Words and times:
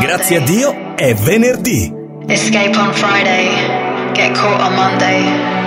Grazie 0.00 0.38
a 0.38 0.40
Dio 0.40 0.96
è 0.96 1.14
venerdì. 1.14 1.92
Escape 2.26 2.76
on 2.76 2.92
Friday, 2.92 4.12
get 4.12 4.34
caught 4.34 4.60
on 4.60 4.74
Monday. 4.74 5.59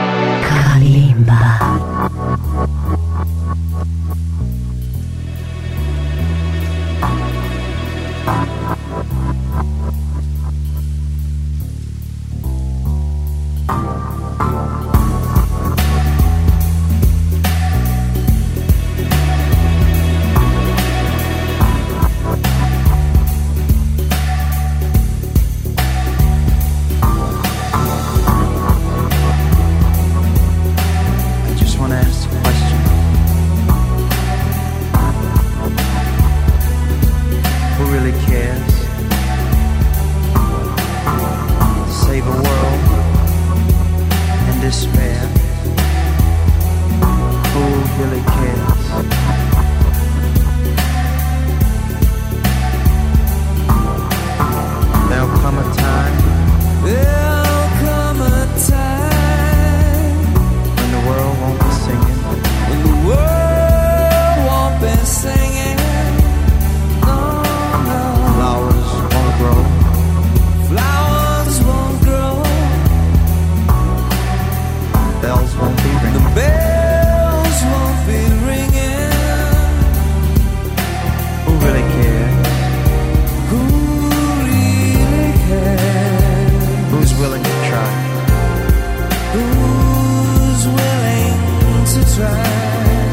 Try 92.16 92.44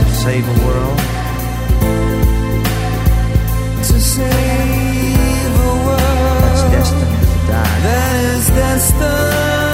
to 0.04 0.14
save 0.14 0.46
a 0.46 0.66
world? 0.66 0.98
To 3.88 4.00
save 4.00 5.52
a 5.56 5.74
world 5.86 6.42
that's 6.44 6.62
destined 6.74 7.22
to 7.32 7.38
die. 7.50 7.80
That 7.80 8.24
is 8.34 8.48
destined 8.48 9.69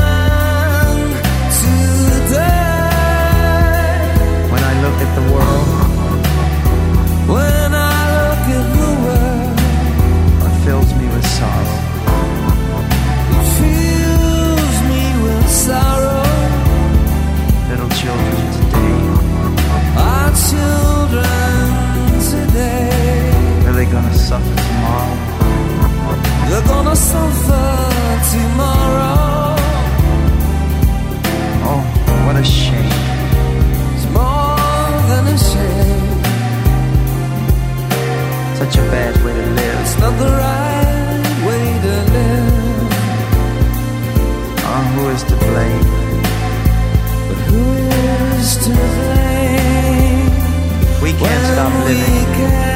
We 51.07 51.13
can't 51.13 51.45
stop 51.45 51.85
living. 51.85 52.76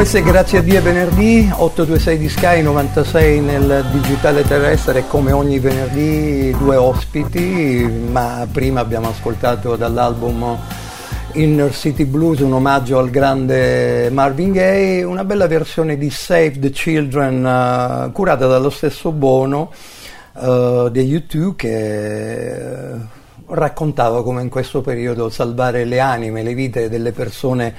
Questo 0.00 0.16
è 0.16 0.22
Grazie 0.22 0.58
a 0.60 0.62
Dio 0.62 0.80
venerdì, 0.80 1.46
826 1.52 2.16
di 2.16 2.28
Sky, 2.30 2.62
96 2.62 3.40
nel 3.40 3.84
digitale 3.92 4.44
terrestre, 4.44 5.06
come 5.06 5.30
ogni 5.30 5.58
venerdì 5.58 6.56
due 6.56 6.76
ospiti, 6.76 7.86
ma 8.10 8.48
prima 8.50 8.80
abbiamo 8.80 9.10
ascoltato 9.10 9.76
dall'album 9.76 10.56
Inner 11.32 11.74
City 11.74 12.06
Blues 12.06 12.40
un 12.40 12.54
omaggio 12.54 12.98
al 12.98 13.10
grande 13.10 14.08
Marvin 14.08 14.52
Gaye, 14.52 15.02
una 15.02 15.22
bella 15.22 15.46
versione 15.46 15.98
di 15.98 16.08
Save 16.08 16.58
the 16.58 16.70
Children 16.70 17.44
eh, 17.44 18.12
curata 18.12 18.46
dallo 18.46 18.70
stesso 18.70 19.12
Bono 19.12 19.70
eh, 20.40 20.88
degli 20.90 21.14
U2 21.14 21.54
che 21.56 23.18
raccontava 23.48 24.22
come 24.22 24.40
in 24.40 24.48
questo 24.48 24.80
periodo 24.80 25.28
salvare 25.28 25.84
le 25.84 26.00
anime, 26.00 26.42
le 26.42 26.54
vite 26.54 26.88
delle 26.88 27.12
persone 27.12 27.74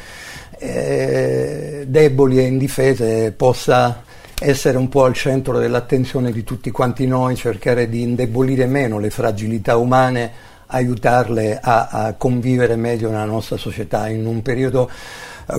eh, 0.62 1.86
deboli 1.88 2.38
e 2.38 2.44
indifese 2.44 3.32
possa 3.32 4.04
essere 4.40 4.78
un 4.78 4.90
po' 4.90 5.06
al 5.06 5.14
centro 5.14 5.58
dell'attenzione 5.58 6.32
di 6.32 6.44
tutti 6.44 6.70
quanti 6.70 7.08
noi, 7.08 7.36
cercare 7.36 7.90
di 7.90 8.02
indebolire 8.02 8.68
meno 8.68 9.00
le 9.00 9.10
fragilità 9.10 9.78
umane, 9.78 10.32
aiutarle 10.68 11.60
a, 11.60 11.88
a 11.88 12.14
convivere 12.14 12.76
meglio 12.76 13.10
nella 13.10 13.26
nostra 13.26 13.58
società. 13.58 14.08
In 14.08 14.26
un 14.26 14.42
periodo 14.42 14.90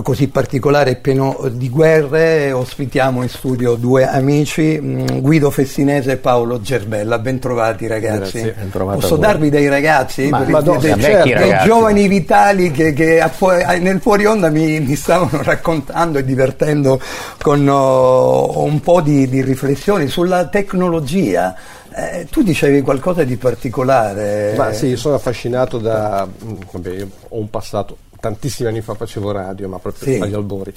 così 0.01 0.27
particolare 0.29 0.91
e 0.91 0.95
pieno 0.95 1.49
di 1.51 1.69
guerre 1.69 2.51
ospitiamo 2.51 3.21
in 3.21 3.29
studio 3.29 3.75
due 3.75 4.07
amici, 4.07 4.79
mh, 4.79 5.21
Guido 5.21 5.49
Fessinese 5.51 6.11
e 6.13 6.17
Paolo 6.17 6.61
Gerbella. 6.61 7.19
Bentrovati 7.19 7.87
ragazzi. 7.87 8.39
Grazie, 8.41 8.55
ben 8.57 8.69
trovato 8.71 8.99
Posso 8.99 9.17
darvi 9.17 9.49
dei 9.49 9.67
ragazzi? 9.67 10.27
Ma- 10.29 10.39
Per- 10.39 10.49
Madonna, 10.49 10.79
dei, 10.79 10.93
vecchi 10.95 11.29
dei 11.29 11.33
ragazzi. 11.49 11.67
giovani 11.67 12.07
vitali 12.07 12.71
che, 12.71 12.93
che 12.93 13.19
a 13.21 13.29
fu- 13.29 13.45
a- 13.45 13.77
nel 13.77 13.99
fuori 13.99 14.25
onda 14.25 14.49
mi, 14.49 14.79
mi 14.79 14.95
stavano 14.95 15.41
raccontando 15.43 16.17
e 16.17 16.23
divertendo 16.25 16.99
con 17.41 17.67
oh, 17.67 18.63
un 18.63 18.79
po' 18.81 19.01
di, 19.01 19.27
di 19.27 19.41
riflessioni 19.41 20.07
sulla 20.07 20.47
tecnologia. 20.47 21.55
Eh, 21.95 22.25
tu 22.31 22.41
dicevi 22.41 22.81
qualcosa 22.81 23.23
di 23.23 23.35
particolare. 23.37 24.55
Ma 24.57 24.73
sì, 24.73 24.95
sono 24.95 25.15
affascinato 25.15 25.77
da... 25.77 26.27
mm, 26.27 26.53
Vabbè, 26.71 26.89
io 26.89 27.07
ho 27.29 27.37
un 27.37 27.49
passato, 27.51 27.97
tantissimi 28.27 28.69
anni 28.69 28.79
fa 28.79 28.93
facevo 28.93 29.31
radio, 29.33 29.67
ma 29.67 29.79
proprio 29.79 30.13
Sì. 30.13 30.17
agli 30.21 30.33
albori. 30.33 30.73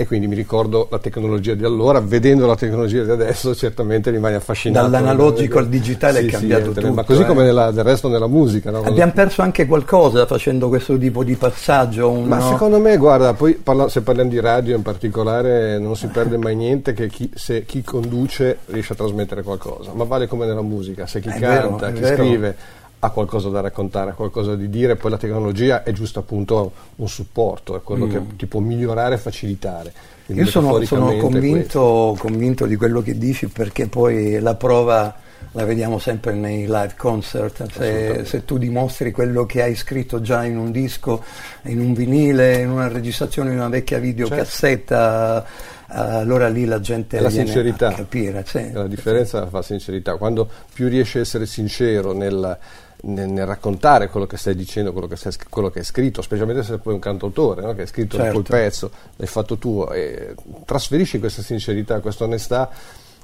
E 0.00 0.06
quindi 0.06 0.26
mi 0.28 0.34
ricordo 0.36 0.86
la 0.90 0.98
tecnologia 0.98 1.54
di 1.54 1.64
allora, 1.64 2.00
vedendo 2.00 2.46
la 2.46 2.54
tecnologia 2.56 3.02
di 3.04 3.10
adesso, 3.10 3.54
certamente 3.54 4.10
rimani 4.10 4.34
affascinato. 4.36 4.88
Dall'analogico 4.88 5.58
al 5.58 5.68
digitale 5.68 6.18
è 6.18 6.22
Sì, 6.22 6.28
sì, 6.28 6.34
cambiato 6.34 6.70
è- 6.70 6.74
tutto, 6.74 6.92
Ma 6.92 7.02
così 7.04 7.22
eh. 7.22 7.26
come 7.26 7.42
nella- 7.44 7.70
del 7.72 7.82
resto 7.84 8.08
nella 8.08 8.26
musica. 8.28 8.70
no? 8.72 8.80
Abbiamo 8.82 9.12
perso 9.12 9.42
anche 9.42 9.66
qualcosa 9.66 10.24
facendo 10.26 10.68
questo 10.68 10.96
tipo 10.98 11.22
di 11.24 11.34
passaggio. 11.36 12.10
un- 12.10 12.24
Ma 12.26 12.40
secondo 12.40 12.78
me, 12.80 12.96
guarda, 12.96 13.32
poi 13.34 13.54
parla- 13.54 13.88
se 13.88 14.00
parliamo 14.02 14.30
di 14.30 14.40
radio 14.40 14.74
in 14.76 14.82
particolare, 14.82 15.78
non 15.78 15.94
si 15.96 16.06
perde 16.08 16.36
mai 16.36 16.54
niente 16.56 16.92
che 16.94 17.08
chi, 17.08 17.30
se 17.34 17.64
chi 17.64 17.82
conduce 17.82 18.58
riesce 18.66 18.92
a 18.92 18.96
trasmettere 18.96 19.42
qualcosa, 19.42 19.92
ma 19.94 20.02
vale 20.04 20.26
come 20.28 20.46
nella 20.46 20.62
musica, 20.62 21.06
se 21.06 21.20
chi 21.20 21.28
È 21.28 21.38
vero, 21.38 21.70
canta, 21.70 21.88
è 21.88 21.92
chi 21.92 22.00
vero. 22.00 22.16
scrive 22.24 22.56
ha 23.00 23.10
qualcosa 23.10 23.48
da 23.48 23.60
raccontare, 23.60 24.10
ha 24.10 24.14
qualcosa 24.14 24.56
di 24.56 24.68
dire, 24.68 24.96
poi 24.96 25.10
la 25.10 25.18
tecnologia 25.18 25.82
è 25.82 25.92
giusto 25.92 26.18
appunto 26.18 26.72
un 26.96 27.08
supporto, 27.08 27.76
è 27.76 27.82
quello 27.82 28.06
che 28.06 28.20
ti 28.36 28.46
può 28.46 28.60
migliorare 28.60 29.14
e 29.14 29.18
facilitare. 29.18 29.92
Quindi 30.26 30.42
Mm. 30.42 30.44
Io 30.44 30.50
sono, 30.50 30.84
sono 30.84 31.16
convinto, 31.16 32.14
convinto 32.18 32.66
di 32.66 32.76
quello 32.76 33.00
che 33.00 33.16
dici 33.16 33.48
perché 33.48 33.86
poi 33.88 34.38
la 34.40 34.54
prova 34.56 35.14
la 35.52 35.64
vediamo 35.64 35.98
sempre 35.98 36.34
nei 36.34 36.66
live 36.66 36.94
concert. 36.96 37.70
Se, 37.72 38.24
se 38.24 38.44
tu 38.44 38.58
dimostri 38.58 39.10
quello 39.10 39.46
che 39.46 39.62
hai 39.62 39.74
scritto 39.74 40.20
già 40.20 40.44
in 40.44 40.58
un 40.58 40.70
disco, 40.70 41.24
in 41.62 41.80
un 41.80 41.94
vinile, 41.94 42.58
in 42.58 42.70
una 42.70 42.88
registrazione 42.88 43.50
di 43.50 43.56
una 43.56 43.68
vecchia 43.68 43.98
videocassetta, 43.98 45.44
eh, 45.44 45.46
allora 45.88 46.48
lì 46.48 46.66
la 46.66 46.80
gente 46.80 47.16
È 47.16 47.20
la 47.20 47.30
sincerità. 47.30 47.92
capire. 47.92 48.44
sì. 48.46 48.70
La 48.72 48.86
differenza 48.86 49.46
fa 49.46 49.62
sincerità. 49.62 50.16
Quando 50.16 50.48
più 50.72 50.88
riesci 50.88 51.18
a 51.18 51.22
essere 51.22 51.46
sincero 51.46 52.12
nel, 52.12 52.58
nel- 53.02 53.28
nel 53.28 53.46
raccontare 53.46 54.08
quello 54.08 54.26
che 54.26 54.36
stai 54.36 54.54
dicendo, 54.54 54.92
quello 54.92 55.06
che, 55.06 55.16
stai- 55.16 55.34
quello 55.48 55.70
che 55.70 55.80
hai 55.80 55.84
scritto, 55.84 56.22
specialmente 56.22 56.62
se 56.62 56.78
poi 56.78 56.94
un 56.94 57.00
cantautore 57.00 57.62
no? 57.62 57.74
che 57.74 57.82
hai 57.82 57.86
scritto 57.86 58.16
Certo. 58.16 58.42
pezzo, 58.42 58.90
l'hai 59.16 59.28
fatto 59.28 59.56
tuo, 59.56 59.92
e 59.92 60.34
trasferisci 60.64 61.18
questa 61.18 61.42
sincerità, 61.42 62.00
questa 62.00 62.24
onestà, 62.24 62.70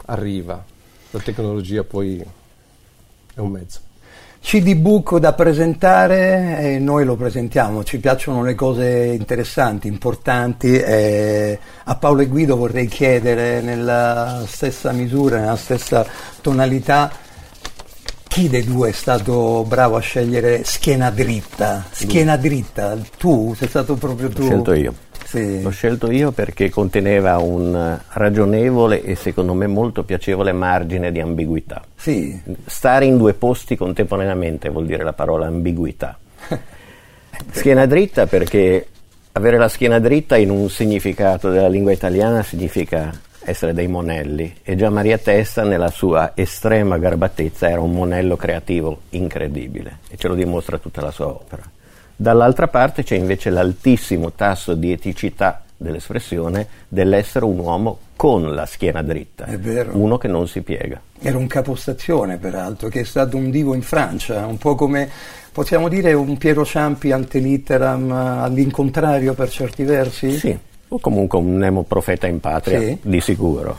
arriva. 0.06 0.62
La 1.10 1.20
tecnologia 1.20 1.82
poi 1.84 2.24
è 3.34 3.40
un 3.40 3.50
mezzo. 3.50 3.80
CD 4.40 4.74
book 4.74 5.16
da 5.16 5.32
presentare 5.32 6.58
e 6.58 6.78
noi 6.78 7.06
lo 7.06 7.16
presentiamo, 7.16 7.82
ci 7.82 7.98
piacciono 7.98 8.42
le 8.42 8.54
cose 8.54 9.06
interessanti, 9.18 9.88
importanti. 9.88 10.78
e 10.78 11.58
a 11.84 11.96
Paolo 11.96 12.20
e 12.20 12.26
Guido 12.26 12.54
vorrei 12.54 12.86
chiedere 12.86 13.62
nella 13.62 14.44
stessa 14.46 14.92
misura, 14.92 15.38
nella 15.40 15.56
stessa 15.56 16.04
tonalità, 16.42 17.10
chi 18.34 18.48
dei 18.48 18.64
due 18.64 18.88
è 18.88 18.92
stato 18.92 19.64
bravo 19.64 19.94
a 19.94 20.00
scegliere 20.00 20.64
schiena 20.64 21.08
dritta? 21.10 21.84
Schiena 21.88 22.36
dritta, 22.36 22.98
tu? 23.16 23.54
Sei 23.56 23.68
stato 23.68 23.94
proprio 23.94 24.28
tu? 24.28 24.40
L'ho 24.40 24.46
scelto 24.46 24.72
io. 24.72 24.94
Sì. 25.24 25.62
L'ho 25.62 25.70
scelto 25.70 26.10
io 26.10 26.32
perché 26.32 26.68
conteneva 26.68 27.38
un 27.38 27.96
ragionevole 28.08 29.04
e 29.04 29.14
secondo 29.14 29.54
me 29.54 29.68
molto 29.68 30.02
piacevole 30.02 30.50
margine 30.50 31.12
di 31.12 31.20
ambiguità. 31.20 31.84
Sì. 31.94 32.36
Stare 32.66 33.04
in 33.04 33.18
due 33.18 33.34
posti 33.34 33.76
contemporaneamente 33.76 34.68
vuol 34.68 34.86
dire 34.86 35.04
la 35.04 35.12
parola 35.12 35.46
ambiguità. 35.46 36.18
Schiena 37.52 37.86
dritta 37.86 38.26
perché 38.26 38.84
avere 39.30 39.58
la 39.58 39.68
schiena 39.68 40.00
dritta 40.00 40.36
in 40.36 40.50
un 40.50 40.68
significato 40.68 41.50
della 41.50 41.68
lingua 41.68 41.92
italiana 41.92 42.42
significa 42.42 43.12
essere 43.44 43.72
dei 43.74 43.86
monelli 43.88 44.54
e 44.62 44.76
già 44.76 44.90
Maria 44.90 45.18
Testa 45.18 45.62
nella 45.64 45.90
sua 45.90 46.32
estrema 46.34 46.98
garbatezza 46.98 47.68
era 47.68 47.80
un 47.80 47.92
monello 47.92 48.36
creativo 48.36 49.00
incredibile 49.10 49.98
e 50.08 50.16
ce 50.16 50.28
lo 50.28 50.34
dimostra 50.34 50.78
tutta 50.78 51.00
la 51.00 51.10
sua 51.10 51.26
opera. 51.28 51.62
Dall'altra 52.16 52.68
parte 52.68 53.02
c'è 53.02 53.16
invece 53.16 53.50
l'altissimo 53.50 54.32
tasso 54.32 54.74
di 54.74 54.92
eticità 54.92 55.62
dell'espressione 55.76 56.66
dell'essere 56.88 57.44
un 57.44 57.58
uomo 57.58 57.98
con 58.16 58.54
la 58.54 58.64
schiena 58.64 59.02
dritta, 59.02 59.44
È 59.46 59.58
vero. 59.58 59.90
uno 59.96 60.16
che 60.18 60.28
non 60.28 60.46
si 60.46 60.62
piega. 60.62 61.00
Era 61.20 61.36
un 61.36 61.48
capostazione, 61.48 62.36
peraltro, 62.36 62.88
che 62.88 63.00
è 63.00 63.04
stato 63.04 63.36
un 63.36 63.50
divo 63.50 63.74
in 63.74 63.82
Francia, 63.82 64.46
un 64.46 64.56
po' 64.56 64.76
come 64.76 65.10
possiamo 65.52 65.88
dire 65.88 66.12
un 66.12 66.38
Piero 66.38 66.64
Ciampi 66.64 67.10
antelitteram 67.10 68.10
eh, 68.10 68.42
all'incontrario 68.44 69.34
per 69.34 69.50
certi 69.50 69.82
versi? 69.82 70.38
Sì, 70.38 70.56
o 70.94 70.98
comunque 71.00 71.38
un 71.38 71.56
nemo 71.56 71.82
profeta 71.82 72.26
in 72.28 72.38
patria, 72.40 72.78
Sì. 72.80 72.98
di 73.02 73.20
sicuro. 73.20 73.76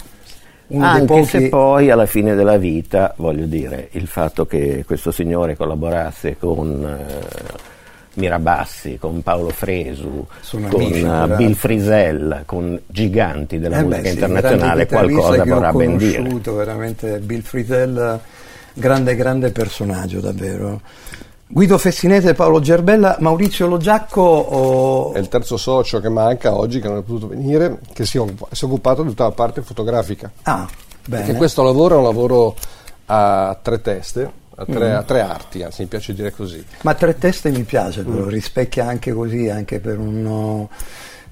Uno 0.67 0.85
Anche 0.85 1.05
pochi- 1.05 1.25
se 1.25 1.49
poi 1.49 1.91
alla 1.91 2.05
fine 2.07 2.35
della 2.35 2.57
vita, 2.57 3.13
voglio 3.17 3.45
dire, 3.45 3.89
il 3.91 4.07
fatto 4.07 4.45
che 4.45 4.83
questo 4.85 5.11
signore 5.11 5.55
collaborasse 5.55 6.37
con 6.37 6.83
eh, 6.83 7.73
Mirabassi, 8.15 8.97
con 8.97 9.21
Paolo 9.21 9.49
Fresu, 9.49 10.25
Sono 10.41 10.67
con 10.69 10.81
amici. 10.81 11.35
Bill 11.35 11.53
Frisell, 11.53 12.43
con 12.45 12.79
giganti 12.87 13.59
della 13.59 13.77
Eh 13.77 13.83
beh, 13.83 13.85
musica 13.87 14.07
sì, 14.07 14.13
internazionale, 14.13 14.85
qualcosa 14.87 15.41
ho 15.41 15.45
vorrà 15.45 15.71
ben 15.71 15.97
dire. 15.97 16.17
conosciuto, 16.17 16.55
veramente 16.55 17.19
Bill 17.19 17.41
Frisell, 17.41 18.19
grande, 18.73 19.15
grande 19.15 19.51
personaggio 19.51 20.19
davvero. 20.19 20.81
Guido 21.47 21.77
Fessinese, 21.77 22.33
Paolo 22.33 22.59
Gerbella, 22.59 23.17
Maurizio 23.19 23.67
Logiacco, 23.67 24.21
oh, 24.21 25.13
È 25.13 25.19
il 25.19 25.27
terzo 25.27 25.57
socio 25.57 25.99
che 25.99 26.09
manca 26.09 26.55
oggi, 26.55 26.79
che 26.79 26.87
non 26.87 26.97
è 26.97 27.01
potuto 27.01 27.27
venire, 27.27 27.79
che 27.93 28.05
si, 28.05 28.17
è 28.17 28.21
occupato 28.63 29.03
di 29.03 29.09
tutta 29.09 29.25
la 29.25 29.31
parte 29.31 29.61
fotografica. 29.61 30.31
ah, 30.43 30.67
Perché 31.07 31.25
bene. 31.27 31.37
questo 31.37 31.61
lavoro 31.61 31.95
è 31.95 31.97
un 31.99 32.03
lavoro 32.03 32.55
a 33.05 33.57
tre 33.61 33.79
teste, 33.79 34.31
a 34.55 34.65
tre, 34.65 34.91
Mm. 34.93 34.95
a 34.95 35.03
tre 35.03 35.21
arti, 35.21 35.61
anzi 35.61 35.83
mi 35.83 35.87
piace 35.87 36.13
dire 36.15 36.31
così. 36.31 36.65
Ma 36.81 36.95
tre 36.95 37.15
teste 37.17 37.51
mi 37.51 37.61
piace, 37.61 38.01
Mm. 38.01 38.11
però 38.15 38.27
rispecchia 38.27 38.87
anche 38.87 39.13
così, 39.13 39.47
anche 39.47 39.79
per 39.79 39.99
un 39.99 40.67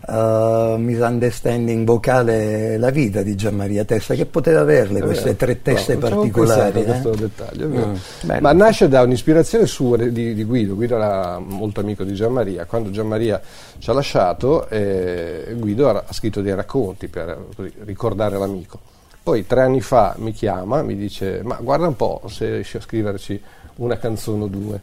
uh, 0.07 0.75
misunderstanding 0.77 1.85
vocale 1.85 2.77
la 2.77 2.89
vita 2.89 3.21
di 3.21 3.35
Gianmaria 3.35 3.85
Testa, 3.85 4.13
che 4.15 4.25
poteva 4.25 4.61
averle 4.61 5.01
queste 5.01 5.35
tre 5.35 5.61
teste 5.61 5.93
No, 5.93 5.99
particolari. 5.99 6.81
eh? 6.81 6.83
questo 6.83 7.09
dettaglio. 7.11 7.67
Mm. 7.67 7.95
Ma 8.39 8.51
nasce 8.51 8.87
da 8.87 9.01
un'ispirazione 9.01 9.65
sua 9.65 9.97
di, 9.97 10.33
di 10.33 10.43
Guido. 10.43 10.75
Guido 10.75 10.95
era 10.95 11.39
molto 11.39 11.79
amico 11.79 12.03
di 12.03 12.13
Gianmaria. 12.13 12.65
Quando 12.65 12.89
Gianmaria 12.89 13.41
ci 13.77 13.89
ha 13.89 13.93
lasciato, 13.93 14.67
eh, 14.69 15.53
Guido 15.57 15.89
ha, 15.89 16.03
scritto 16.11 16.41
dei 16.41 16.55
racconti 16.55 17.07
per 17.07 17.37
ricordare 17.83 18.37
l'amico. 18.37 18.79
Poi 19.23 19.47
tre 19.47 19.61
anni 19.61 19.79
fa 19.79 20.15
mi 20.17 20.33
chiama, 20.33 20.81
mi 20.81 20.95
dice: 20.95 21.41
Ma 21.43 21.57
guarda 21.61 21.87
un 21.87 21.95
po' 21.95 22.23
se 22.27 22.49
riesci 22.49 22.77
a 22.77 22.81
scriverci 22.81 23.41
una 23.75 23.97
canzone 23.97 24.43
o 24.43 24.47
due. 24.47 24.81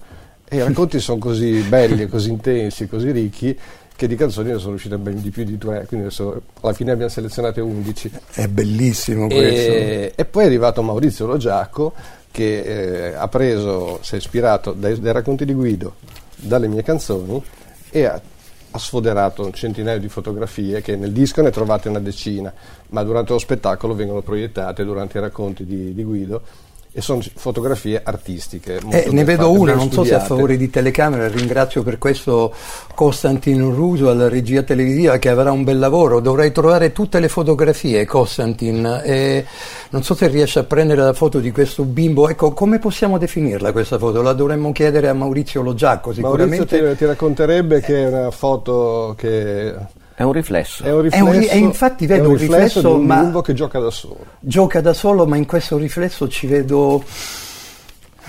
E 0.53 0.57
i 0.57 0.63
racconti 0.63 0.99
sono 0.99 1.19
così 1.19 1.61
belli, 1.61 2.09
così 2.09 2.31
intensi, 2.31 2.89
così 2.89 3.13
ricchi 3.13 3.57
che 4.01 4.07
di 4.07 4.17
canzoni 4.17 4.51
ne 4.51 4.59
sono 4.59 4.77
uscite 4.77 4.97
ben 4.97 5.21
di 5.21 5.29
più 5.29 5.45
di 5.45 5.59
due, 5.59 5.85
quindi 5.87 6.07
adesso 6.07 6.41
alla 6.63 6.73
fine 6.73 6.91
abbiamo 6.91 7.11
selezionate 7.11 7.61
11. 7.61 8.11
È 8.33 8.47
bellissimo 8.47 9.27
questo. 9.27 9.73
E, 9.73 10.13
e 10.17 10.25
poi 10.25 10.45
è 10.45 10.47
arrivato 10.47 10.81
Maurizio 10.81 11.27
Logiacco 11.27 11.93
che 12.31 12.63
eh, 13.11 13.15
ha 13.15 13.29
preso, 13.29 13.99
si 14.01 14.15
è 14.15 14.17
ispirato 14.17 14.73
dai, 14.73 14.99
dai 14.99 15.13
racconti 15.13 15.45
di 15.45 15.53
Guido, 15.53 15.97
dalle 16.35 16.67
mie 16.67 16.83
canzoni 16.83 17.43
e 17.91 18.05
ha, 18.05 18.19
ha 18.71 18.79
sfoderato 18.79 19.45
un 19.45 19.53
centinaio 19.53 19.99
di 19.99 20.09
fotografie 20.09 20.81
che 20.81 20.97
nel 20.97 21.13
disco 21.13 21.43
ne 21.43 21.51
trovate 21.51 21.91
una 21.91 22.01
decina, 22.01 22.51
ma 22.89 23.03
durante 23.03 23.33
lo 23.33 23.39
spettacolo 23.39 23.95
vengono 23.95 24.23
proiettate 24.23 24.83
durante 24.83 25.19
i 25.19 25.21
racconti 25.21 25.67
di, 25.67 25.93
di 25.93 26.05
Guido 26.05 26.41
e 26.93 27.01
sono 27.01 27.23
fotografie 27.35 28.01
artistiche. 28.03 28.81
Eh, 28.91 29.09
ne 29.11 29.25
vedo 29.25 29.53
una, 29.53 29.75
non 29.75 29.93
so 29.93 30.03
se 30.05 30.15
a 30.15 30.19
studiate. 30.19 30.27
favore 30.27 30.57
di 30.57 30.71
telecamera, 30.71 31.29
ringrazio 31.29 31.83
per 31.83 31.99
questo 31.99 32.53
Costantin 32.95 33.73
Ruso 33.73 34.11
alla 34.11 34.29
regia 34.29 34.63
televisiva 34.63 35.19
che 35.19 35.29
avrà 35.29 35.53
un 35.53 35.63
bel 35.63 35.79
lavoro, 35.79 36.21
dovrei 36.21 36.51
trovare 36.51 36.93
tutte 36.93 37.21
le 37.21 37.29
fotografie 37.29 38.05
Costantin, 38.05 39.03
e 39.05 39.47
non 39.91 40.03
so 40.03 40.15
se 40.15 40.27
riesce 40.27 40.59
a 40.59 40.65
prendere 40.65 41.01
la 41.01 41.13
foto 41.13 41.39
di 41.39 41.53
questo 41.53 41.85
bimbo, 41.85 42.29
ecco 42.29 42.53
come 42.53 42.79
possiamo 42.79 43.19
definirla 43.19 43.71
questa 43.71 43.99
foto? 43.99 44.21
La 44.21 44.33
dovremmo 44.33 44.73
chiedere 44.73 45.09
a 45.09 45.15
Maurizio 45.15 45.63
Maurizio 45.63 46.13
sicuramente. 46.13 46.67
ti, 46.67 46.97
ti 46.97 47.05
racconterebbe 47.05 47.81
che 47.81 48.03
è 48.03 48.07
una 48.09 48.31
foto 48.31 49.15
che 49.17 49.75
È 50.15 50.23
un 50.23 50.33
riflesso. 50.33 50.83
è 50.85 50.93
un 50.93 51.09
È 51.09 51.21
un 51.21 51.33
ri- 51.33 51.39
riflesso, 51.39 51.55
e 51.55 51.59
infatti 51.59 52.07
vedo 52.07 52.25
è 52.25 52.27
un 52.27 52.33
riflesso, 52.37 52.55
riflesso, 52.57 52.81
di 52.81 52.95
un 52.95 53.05
ma- 53.07 53.21
bimbo 53.23 53.41
che 53.41 53.55
gioca 53.55 53.79
da 53.79 53.91
solo. 53.91 54.19
Gioca 54.41 54.81
da 54.81 54.93
solo 54.93 55.27
ma 55.27 55.37
in 55.37 55.47
questo 55.47 55.77
riflesso 55.79 56.29
ci 56.29 56.47
vedo 56.47 57.03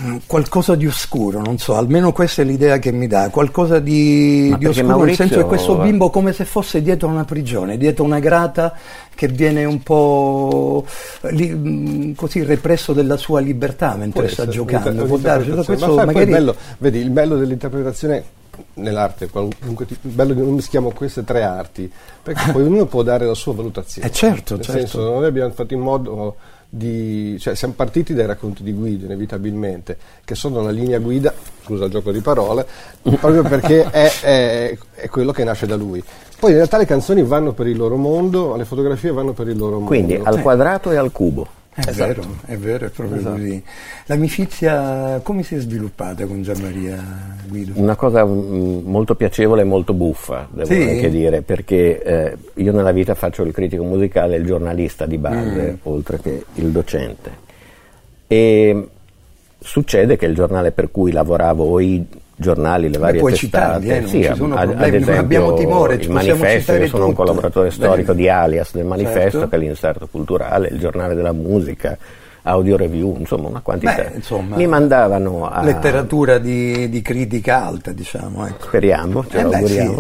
Mm, 0.04 0.18
Qualcosa 0.26 0.74
di 0.76 0.88
oscuro, 0.88 1.42
non 1.42 1.58
so, 1.58 1.76
almeno 1.76 2.14
questa 2.14 2.42
è 2.42 2.46
l'idea 2.46 2.80
che 2.80 2.92
mi 2.94 3.08
dà, 3.08 3.30
qualcosa 3.30 3.80
di, 3.80 4.56
di 4.58 4.66
oscuro, 4.66 5.04
nel 5.04 5.16
senso 5.16 5.36
che 5.36 5.42
Maurizio- 5.42 5.46
questo 5.46 5.76
bimbo 5.76 6.10
come 6.10 6.32
se 6.32 6.46
fosse 6.46 6.82
dietro 6.82 7.10
una 7.10 7.26
prigione, 7.26 7.78
dietro 7.78 8.06
una 8.06 8.20
grata 8.20 8.74
che 9.14 9.28
viene 9.28 9.66
un 9.66 9.84
po' 9.84 10.86
li- 11.32 11.54
mm, 11.54 12.14
così 12.14 12.42
represso 12.44 12.94
della 12.94 13.18
sua 13.18 13.42
libertà 13.42 13.96
mentre 13.96 14.22
Può 14.24 14.32
sta 14.32 14.42
essere, 14.44 14.56
giocando, 14.56 15.04
può 15.06 15.18
darsi, 15.18 15.50
questo 15.52 15.72
Ma 15.74 15.78
sai, 15.78 15.88
poi 15.88 16.06
magari... 16.06 16.24
il 16.24 16.30
bello, 16.32 16.56
vedi, 16.78 17.00
il 17.00 17.10
bello 17.10 17.36
dell'interpretazione 17.38 18.24
nell'arte, 18.76 19.28
qualunque 19.30 19.86
tipo- 19.86 20.08
il 20.08 20.14
bello 20.14 20.34
di 20.34 20.42
noi 20.42 20.52
mischiamo 20.52 20.92
queste 20.92 21.24
tre 21.24 21.44
arti, 21.44 21.92
perché 22.22 22.52
poi 22.52 22.64
ognuno 22.64 22.86
può 22.86 23.04
dare 23.04 23.26
la 23.26 23.34
sua 23.34 23.54
valutazione. 23.54 24.08
Eh, 24.08 24.12
certo, 24.12 24.56
Nel 24.56 24.64
certo. 24.64 24.80
senso, 24.80 25.02
noi 25.10 25.26
abbiamo 25.26 25.52
fatto 25.52 25.74
in 25.74 25.80
modo 25.80 26.36
di... 26.70 27.38
cioè 27.40 27.54
siamo 27.56 27.74
partiti 27.76 28.14
dai 28.14 28.26
racconti 28.26 28.64
di 28.64 28.72
Guido, 28.74 29.06
inevitabilmente, 29.06 29.98
che 30.24 30.36
sono 30.36 30.62
la 30.62 30.72
linea 30.72 31.00
guida, 31.00 31.34
scusa 31.64 31.86
il 31.86 31.92
gioco 31.92 32.12
di 32.12 32.22
parole, 32.22 32.66
proprio 33.02 33.44
perché 33.44 33.90
è, 33.90 34.12
è- 34.22 34.78
è 34.96 35.10
quello 35.10 35.32
che 35.32 35.44
nasce 35.44 35.66
da 35.66 35.76
lui. 35.76 36.04
Poi 36.40 36.50
in 36.52 36.56
realtà 36.58 36.78
le 36.78 36.86
canzoni 36.86 37.22
vanno 37.24 37.54
per 37.54 37.68
il 37.68 37.78
loro 37.78 37.98
mondo, 37.98 38.56
le 38.56 38.66
fotografie 38.66 39.12
vanno 39.12 39.34
per 39.34 39.48
il 39.48 39.58
loro 39.58 39.80
Quindi 39.80 40.14
mondo. 40.16 40.30
al 40.30 40.42
quadrato 40.42 40.92
e 40.92 40.96
al 40.98 41.12
cubo. 41.12 41.48
È 41.74 41.88
Esatto. 41.88 42.06
vero, 42.22 42.36
è 42.48 42.58
vero, 42.58 42.86
è 42.88 42.90
proprio 42.90 43.22
così. 43.22 43.64
L'amicizia 44.08 45.22
come 45.24 45.42
si 45.42 45.56
è 45.56 45.60
sviluppata 45.60 46.26
con 46.26 46.42
Gianmaria 46.44 47.02
Guido? 47.48 47.72
Una 47.76 47.96
cosa 47.96 48.26
mm, 48.26 48.80
molto 48.84 49.16
piacevole 49.16 49.62
e 49.62 49.64
molto 49.66 49.94
buffa, 49.94 50.50
devo 50.52 50.66
Sì? 50.68 50.82
anche 50.82 51.10
dire, 51.10 51.42
perché 51.44 52.04
eh, 52.04 52.38
io 52.56 52.74
nella 52.74 52.92
vita 52.92 53.16
faccio 53.16 53.44
il 53.44 53.54
critico 53.54 53.84
musicale 53.84 54.36
il 54.36 54.46
giornalista 54.46 55.06
di 55.06 55.18
base, 55.18 55.72
Mm. 55.72 55.76
oltre 55.84 56.20
che 56.20 56.44
il 56.56 56.72
docente. 56.72 57.32
E 58.28 58.88
succede 59.58 60.18
che 60.18 60.26
il 60.26 60.36
giornale 60.36 60.72
per 60.72 60.92
cui 60.92 61.12
lavoravo 61.14 61.64
o 61.64 61.80
i 61.80 62.06
giornali, 62.42 62.90
le 62.90 62.98
varie 62.98 63.20
puoi 63.22 63.32
testate, 63.32 63.86
citarli, 63.86 63.90
eh, 63.90 64.00
non 64.02 64.10
sì, 64.10 64.24
ci 64.24 64.36
sono 64.36 64.56
ad, 64.56 64.68
problemi, 64.68 64.84
ad 64.84 64.92
non 64.92 65.02
esempio 65.02 65.22
abbiamo 65.22 65.54
timore, 65.54 66.00
ci 66.00 66.08
il 66.08 66.12
manifesto, 66.12 66.74
io 66.74 66.88
sono 66.88 67.04
un 67.06 67.10
tutto. 67.12 67.24
collaboratore 67.24 67.72
storico 67.72 68.12
Bene. 68.14 68.18
di 68.18 68.30
Alias 68.30 68.74
del 68.74 68.86
manifesto, 68.86 69.40
Certo. 69.40 69.48
che 69.48 69.56
è 69.56 69.60
l'inserto 69.60 70.08
culturale, 70.12 70.68
il 70.68 70.80
giornale 70.80 71.16
della 71.16 71.32
musica, 71.32 71.98
audio 72.44 72.76
review, 72.76 73.16
insomma 73.20 73.48
una 73.48 73.62
quantità. 73.62 73.94
Beh, 73.96 74.12
insomma, 74.16 74.56
Mi 74.58 74.68
mandavano 74.68 75.48
a... 75.48 75.64
Letteratura 75.64 76.40
di, 76.40 76.90
di 76.90 77.02
critica 77.02 77.64
alta, 77.66 77.92
diciamo. 77.94 78.48
Ecco. 78.48 78.66
Speriamo, 78.66 79.26
ce 79.30 79.38
Eh 79.38 79.44
lo 79.44 79.50
beh, 79.50 79.68
sì. 79.68 79.96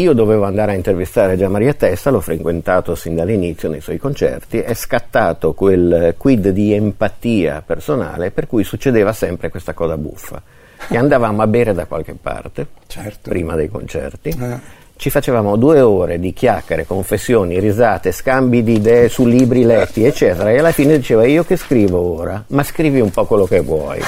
Io 0.00 0.12
dovevo 0.12 0.44
andare 0.44 0.72
a 0.72 0.74
intervistare 0.76 1.36
Gianmaria 1.36 1.74
Testa, 1.74 2.10
l'ho 2.10 2.20
frequentato 2.20 2.94
sin 2.94 3.16
dall'inizio 3.16 3.68
nei 3.68 3.80
suoi 3.80 3.98
concerti, 3.98 4.60
è 4.60 4.72
scattato 4.72 5.54
quel 5.54 6.14
quid 6.16 6.50
di 6.50 6.72
empatia 6.72 7.64
personale 7.66 8.30
per 8.30 8.46
cui 8.46 8.62
succedeva 8.62 9.12
sempre 9.12 9.50
questa 9.50 9.72
cosa 9.72 9.96
buffa. 9.98 10.40
Che 10.86 10.96
andavamo 10.96 11.42
a 11.42 11.46
bere 11.46 11.74
da 11.74 11.86
qualche 11.86 12.14
parte, 12.20 12.66
Certo. 12.86 13.30
prima 13.30 13.54
dei 13.56 13.68
concerti, 13.68 14.28
Eh. 14.30 14.58
ci 14.96 15.10
facevamo 15.10 15.56
due 15.56 15.80
ore 15.80 16.18
di 16.18 16.32
chiacchiere, 16.32 16.86
confessioni, 16.86 17.58
risate, 17.60 18.10
scambi 18.12 18.62
di 18.62 18.74
idee 18.76 19.08
su 19.08 19.26
libri 19.26 19.64
letti, 19.64 20.04
eccetera, 20.04 20.50
e 20.50 20.58
alla 20.58 20.72
fine 20.72 20.96
diceva 20.96 21.24
io 21.26 21.44
che 21.44 21.56
scrivo 21.56 21.98
ora, 22.18 22.42
ma 22.48 22.62
scrivi 22.62 23.00
un 23.00 23.10
po' 23.10 23.24
quello 23.26 23.44
che 23.44 23.60
vuoi. 23.60 24.00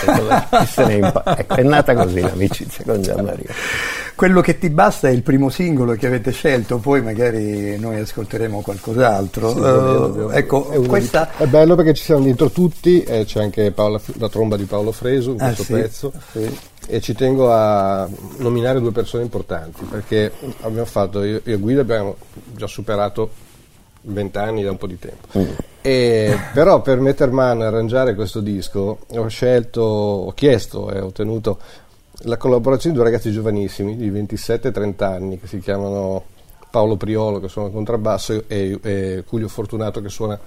se 0.67 0.85
ne 0.87 0.95
impa- 0.95 1.23
ecco, 1.37 1.55
è 1.57 1.62
nata 1.62 1.95
così 1.95 2.21
l'amicizia 2.21 2.85
con 2.87 3.03
Gianmaria. 3.03 3.50
Quello 4.21 4.43
che 4.43 4.59
ti 4.59 4.69
basta 4.69 5.09
è 5.09 5.12
il 5.12 5.23
primo 5.23 5.49
singolo 5.49 5.95
che 5.95 6.07
avete 6.07 6.31
scelto, 6.31 6.77
poi 6.77 7.00
magari 7.00 7.79
noi 7.79 8.00
ascolteremo 8.00 8.61
qualcos'altro. 8.61 9.49
Sì, 9.53 9.57
Eh, 9.57 9.61
dobbiamo- 9.62 9.99
dobbiamo- 10.09 10.31
ecco, 10.33 10.69
è 10.69 10.79
di- 10.79 10.87
questa... 10.87 11.31
è 11.39 11.47
bello 11.47 11.75
perché 11.75 11.95
ci 11.95 12.05
siamo 12.05 12.23
dentro 12.25 12.50
tutti, 12.50 13.03
e 13.03 13.25
c'è 13.25 13.41
anche 13.41 13.71
Paola- 13.71 13.99
la 14.19 14.29
tromba 14.29 14.59
di 14.59 14.65
Paolo 14.65 14.93
Fresu 14.93 15.31
in 15.31 15.41
Ah, 15.41 15.45
questo 15.47 15.62
sì, 15.62 15.73
pezzo. 15.73 16.12
sì. 16.33 16.59
E 16.87 17.00
ci 17.00 17.15
tengo 17.15 17.50
a 17.50 18.07
nominare 18.37 18.79
due 18.81 18.93
persone 18.93 19.23
importanti 19.23 19.85
perché 19.85 20.31
abbiamo 20.61 20.85
fatto, 20.85 21.23
io, 21.25 21.41
io 21.43 21.55
e 21.55 21.57
Guido 21.57 21.81
abbiamo 21.81 22.17
già 22.55 22.67
superato 22.67 23.31
vent'anni 24.03 24.62
da 24.62 24.71
un 24.71 24.77
po' 24.77 24.87
di 24.87 24.99
tempo. 24.99 25.29
E, 25.81 26.37
però 26.53 26.83
per 26.83 27.00
metter 27.00 27.31
mano 27.31 27.62
e 27.62 27.67
arrangiare 27.69 28.15
questo 28.15 28.41
disco 28.41 28.99
ho 29.09 29.29
scelto, 29.29 29.81
ho 29.81 30.33
chiesto 30.35 30.91
e 30.93 31.00
ho 31.00 31.07
ottenuto 31.07 31.59
la 32.25 32.37
collaborazione 32.37 32.95
di 32.95 33.00
due 33.03 33.11
ragazzi 33.11 33.33
giovanissimi 33.33 33.97
di 33.97 34.11
27-30 34.11 35.05
anni 35.05 35.41
che 35.41 35.47
si 35.47 35.59
chiamano 35.61 36.25
Paolo 36.71 36.97
Priolo 36.97 37.41
che 37.41 37.49
suona 37.49 37.69
il 37.69 37.75
contrabbasso 37.75 38.45
e, 38.47 38.79
e 38.83 39.25
Culio 39.27 39.49
Fortunato 39.49 40.00
che 40.00 40.09
suona 40.09 40.39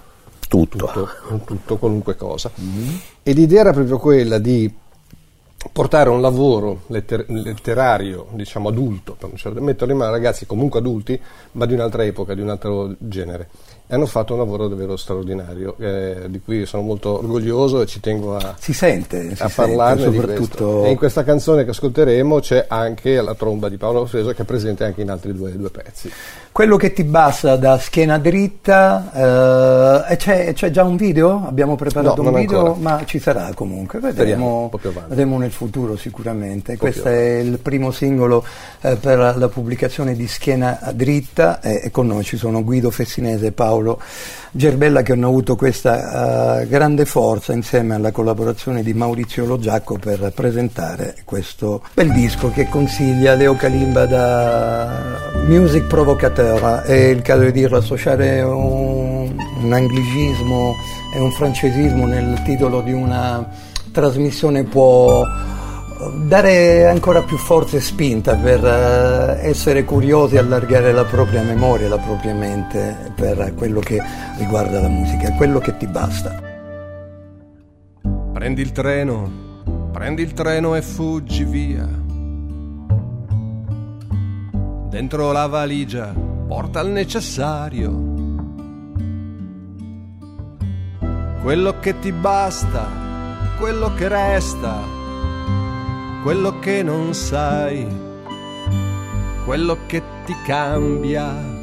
Tutto. 0.48 0.76
tutto, 0.76 1.08
tutto, 1.44 1.76
qualunque 1.78 2.16
cosa. 2.16 2.50
E 3.22 3.32
l'idea 3.32 3.60
era 3.60 3.72
proprio 3.72 3.98
quella 3.98 4.38
di 4.38 4.72
portare 5.72 6.10
un 6.10 6.20
lavoro 6.20 6.82
letter- 6.88 7.28
letterario, 7.28 8.26
diciamo 8.32 8.68
adulto, 8.68 9.16
per 9.18 9.30
un 9.30 9.36
certo- 9.36 9.60
metterlo 9.60 9.92
in 9.92 9.98
mano 9.98 10.10
a 10.10 10.14
ragazzi 10.14 10.46
comunque 10.46 10.78
adulti, 10.80 11.18
ma 11.52 11.66
di 11.66 11.72
un'altra 11.74 12.04
epoca, 12.04 12.34
di 12.34 12.42
un 12.42 12.50
altro 12.50 12.94
genere. 12.98 13.48
Hanno 13.88 14.06
fatto 14.06 14.32
un 14.32 14.38
lavoro 14.38 14.66
davvero 14.66 14.96
straordinario, 14.96 15.76
eh, 15.78 16.24
di 16.28 16.40
cui 16.40 16.64
sono 16.64 16.82
molto 16.82 17.18
orgoglioso 17.18 17.82
e 17.82 17.86
ci 17.86 18.00
tengo 18.00 18.34
a, 18.34 18.54
Si 18.58 18.72
sente, 18.72 19.34
si 19.36 19.42
a 19.42 19.48
sente, 19.48 19.54
parlarne 19.54 20.08
di 20.08 20.16
soprattutto... 20.16 20.84
E 20.84 20.90
in 20.90 20.96
questa 20.96 21.22
canzone 21.22 21.64
che 21.64 21.70
ascolteremo 21.70 22.40
c'è 22.40 22.64
anche 22.66 23.20
la 23.20 23.34
tromba 23.34 23.68
di 23.68 23.76
Paolo 23.76 24.06
Freso 24.06 24.32
che 24.32 24.42
è 24.42 24.46
presente 24.46 24.84
anche 24.84 25.02
in 25.02 25.10
altri 25.10 25.34
due, 25.34 25.54
due 25.54 25.70
pezzi. 25.70 26.10
Quello 26.54 26.76
che 26.76 26.92
ti 26.92 27.02
basta 27.02 27.56
da 27.56 27.78
schiena 27.78 28.16
dritta, 28.16 30.06
eh, 30.08 30.16
c'è, 30.16 30.52
c'è 30.52 30.70
già 30.70 30.84
un 30.84 30.94
video? 30.94 31.42
Abbiamo 31.48 31.74
preparato 31.74 32.22
No, 32.22 32.28
un 32.28 32.34
video, 32.36 32.58
ancora. 32.58 32.78
ma 32.78 33.04
ci 33.04 33.18
sarà 33.18 33.50
comunque, 33.56 33.98
vedremo, 33.98 34.70
vedremo 35.08 35.36
nel 35.38 35.50
futuro 35.50 35.96
sicuramente. 35.96 36.76
Questo 36.76 37.08
è 37.08 37.38
il 37.38 37.58
primo 37.58 37.90
singolo 37.90 38.44
eh, 38.82 38.94
per 38.94 39.34
la 39.36 39.48
pubblicazione 39.48 40.14
di 40.14 40.28
Schiena 40.28 40.78
dritta 40.94 41.60
e, 41.60 41.80
e 41.86 41.90
con 41.90 42.06
noi 42.06 42.22
ci 42.22 42.36
sono 42.36 42.62
Guido 42.62 42.92
Fessinese 42.92 43.46
e 43.46 43.50
Paolo 43.50 44.00
Gerbella 44.52 45.02
che 45.02 45.10
hanno 45.10 45.26
avuto 45.26 45.56
questa 45.56 46.60
eh, 46.60 46.68
grande 46.68 47.04
forza 47.04 47.52
insieme 47.52 47.96
alla 47.96 48.12
collaborazione 48.12 48.84
di 48.84 48.94
Maurizio 48.94 49.44
Logiacco 49.44 49.98
per 49.98 50.30
presentare 50.32 51.16
questo 51.24 51.82
bel 51.92 52.12
disco 52.12 52.52
che 52.52 52.68
consiglia 52.68 53.34
Leo 53.34 53.56
Kalimba 53.56 54.06
da 54.06 55.32
Music 55.48 55.86
Provocateur, 56.44 56.82
è 56.82 56.92
il 56.92 57.22
caso 57.22 57.44
di 57.44 57.52
dirlo, 57.52 57.78
associare 57.78 58.42
un, 58.42 59.34
un 59.62 59.72
anglicismo 59.72 60.74
e 61.14 61.20
un 61.20 61.30
francesismo 61.32 62.06
nel 62.06 62.42
titolo 62.44 62.82
di 62.82 62.92
una 62.92 63.48
trasmissione 63.90 64.64
può 64.64 65.24
dare 66.26 66.86
ancora 66.86 67.22
più 67.22 67.38
forza 67.38 67.76
e 67.76 67.80
spinta 67.80 68.34
per 68.34 68.62
eh, 68.62 69.48
essere 69.48 69.84
curiosi 69.84 70.34
e 70.34 70.38
allargare 70.38 70.92
la 70.92 71.04
propria 71.04 71.42
memoria, 71.42 71.88
la 71.88 71.98
propria 71.98 72.34
mente 72.34 73.12
per 73.14 73.54
quello 73.56 73.80
che 73.80 74.02
riguarda 74.36 74.80
la 74.80 74.88
musica, 74.88 75.32
quello 75.32 75.60
che 75.60 75.76
ti 75.78 75.86
basta. 75.86 76.42
Prendi 78.32 78.60
il 78.60 78.72
treno, 78.72 79.30
prendi 79.92 80.22
il 80.22 80.32
treno 80.34 80.74
e 80.74 80.82
fuggi 80.82 81.44
via. 81.44 82.02
Dentro 84.90 85.32
la 85.32 85.46
valigia 85.46 86.33
porta 86.46 86.80
il 86.80 86.90
necessario. 86.90 87.90
Quello 91.42 91.78
che 91.80 91.98
ti 91.98 92.12
basta, 92.12 92.86
quello 93.58 93.92
che 93.94 94.08
resta, 94.08 94.80
quello 96.22 96.58
che 96.58 96.82
non 96.82 97.14
sai, 97.14 97.86
quello 99.44 99.78
che 99.86 100.02
ti 100.24 100.34
cambia. 100.44 101.53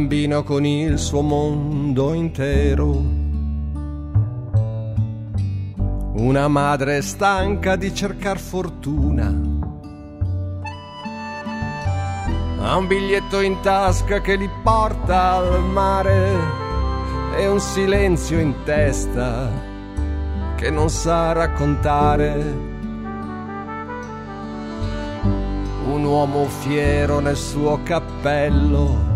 Bambino 0.00 0.42
con 0.44 0.64
il 0.64 0.98
suo 0.98 1.20
mondo 1.20 2.14
intero. 2.14 2.88
Una 6.14 6.48
madre 6.48 7.02
stanca 7.02 7.76
di 7.76 7.94
cercar 7.94 8.38
fortuna. 8.38 9.26
Ha 12.62 12.76
un 12.76 12.86
biglietto 12.86 13.40
in 13.40 13.60
tasca 13.60 14.22
che 14.22 14.36
li 14.36 14.48
porta 14.62 15.32
al 15.32 15.62
mare 15.64 16.30
e 17.36 17.46
un 17.46 17.60
silenzio 17.60 18.38
in 18.38 18.54
testa 18.64 19.50
che 20.56 20.70
non 20.70 20.88
sa 20.88 21.32
raccontare. 21.32 22.68
un 25.92 26.04
uomo 26.04 26.46
fiero 26.46 27.18
nel 27.18 27.36
suo 27.36 27.80
cappello. 27.82 29.09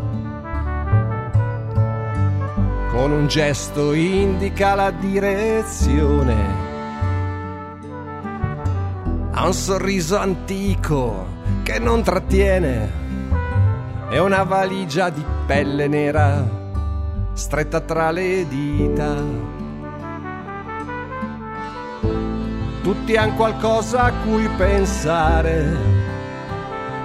Con 2.94 3.10
un 3.10 3.26
gesto 3.26 3.92
indica 3.92 4.76
la 4.76 4.92
direzione. 4.92 6.36
Ha 9.32 9.44
un 9.44 9.52
sorriso 9.52 10.16
antico 10.16 11.26
che 11.64 11.80
non 11.80 12.04
trattiene 12.04 13.02
e 14.10 14.18
una 14.20 14.44
valigia 14.44 15.10
di 15.10 15.24
pelle 15.44 15.88
nera 15.88 16.62
stretta 17.32 17.80
tra 17.80 18.12
le 18.12 18.46
dita. 18.46 19.16
Tutti 22.80 23.16
hanno 23.16 23.34
qualcosa 23.34 24.02
a 24.04 24.12
cui 24.24 24.48
pensare, 24.56 25.76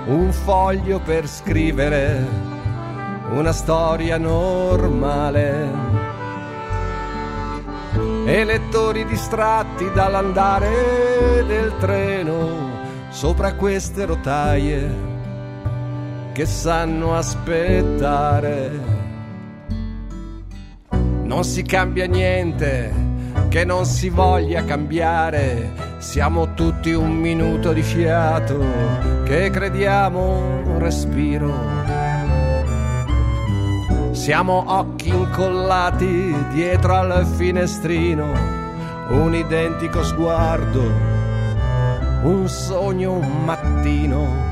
un 0.06 0.32
foglio 0.32 1.00
per 1.00 1.28
scrivere, 1.28 2.49
una 3.32 3.52
storia 3.52 4.18
normale. 4.18 5.68
E 8.26 8.44
lettori 8.44 9.06
distratti 9.06 9.92
dall'andare 9.92 11.44
del 11.48 11.74
treno 11.80 12.70
sopra 13.10 13.54
queste 13.54 14.06
rotaie 14.06 15.08
che 16.32 16.46
sanno 16.46 17.16
aspettare. 17.16 18.98
Non 21.24 21.44
si 21.44 21.64
cambia 21.64 22.06
niente, 22.06 22.94
che 23.50 23.66
non 23.66 23.86
si 23.86 24.10
voglia 24.10 24.64
cambiare. 24.64 25.88
Siamo 25.98 26.54
tutti 26.54 26.92
un 26.94 27.12
minuto 27.12 27.74
di 27.74 27.82
fiato, 27.82 28.58
che 29.26 29.50
crediamo 29.50 30.38
un 30.66 30.80
respiro. 30.80 31.79
Siamo 34.30 34.64
occhi 34.68 35.10
incollati 35.10 36.36
dietro 36.54 36.94
al 36.98 37.26
finestrino, 37.26 38.32
un 39.10 39.34
identico 39.34 40.04
sguardo, 40.04 40.84
un 42.22 42.48
sogno, 42.48 43.14
un 43.14 43.44
mattino. 43.44 44.49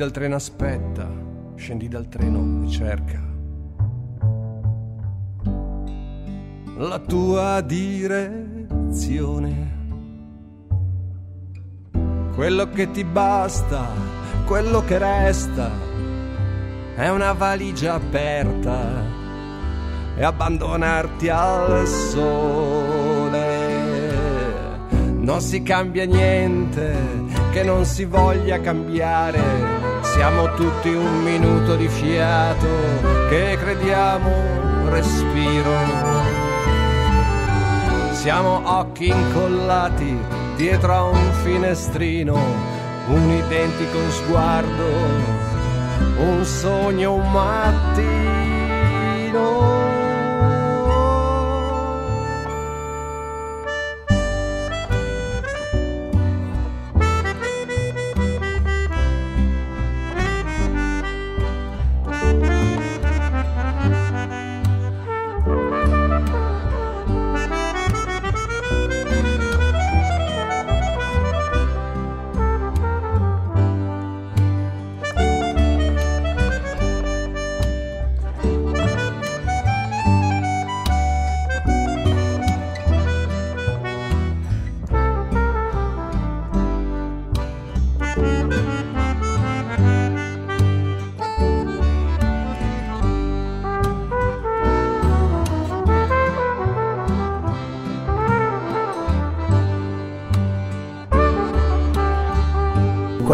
Dal 0.00 0.12
treno, 0.12 0.36
aspetta. 0.36 1.06
Scendi 1.56 1.86
dal 1.86 2.08
treno 2.08 2.64
e 2.64 2.68
cerca. 2.70 3.20
La 6.78 6.98
tua 7.00 7.60
direzione. 7.60 8.78
Quello 12.34 12.70
che 12.70 12.90
ti 12.92 13.04
basta, 13.04 13.88
quello 14.46 14.82
che 14.86 14.96
resta, 14.96 15.70
è 16.96 17.10
una 17.10 17.34
valigia 17.34 17.92
aperta 17.96 19.04
e 20.16 20.24
abbandonarti 20.24 21.28
al 21.28 21.86
sole. 21.86 23.58
Non 25.18 25.42
si 25.42 25.62
cambia 25.62 26.06
niente 26.06 26.96
che 27.52 27.62
non 27.62 27.84
si 27.84 28.06
voglia 28.06 28.58
cambiare. 28.60 29.79
Siamo 30.12 30.54
tutti 30.54 30.88
un 30.92 31.22
minuto 31.22 31.76
di 31.76 31.88
fiato 31.88 32.66
che 33.28 33.56
crediamo 33.58 34.88
respiro. 34.90 35.72
Siamo 38.12 38.60
occhi 38.64 39.08
incollati 39.08 40.18
dietro 40.56 40.92
a 40.92 41.04
un 41.04 41.32
finestrino, 41.42 42.34
un 43.08 43.30
identico 43.30 43.98
sguardo, 44.10 44.88
un 46.18 46.44
sogno, 46.44 47.14
un 47.14 47.30
mattino. 47.30 48.20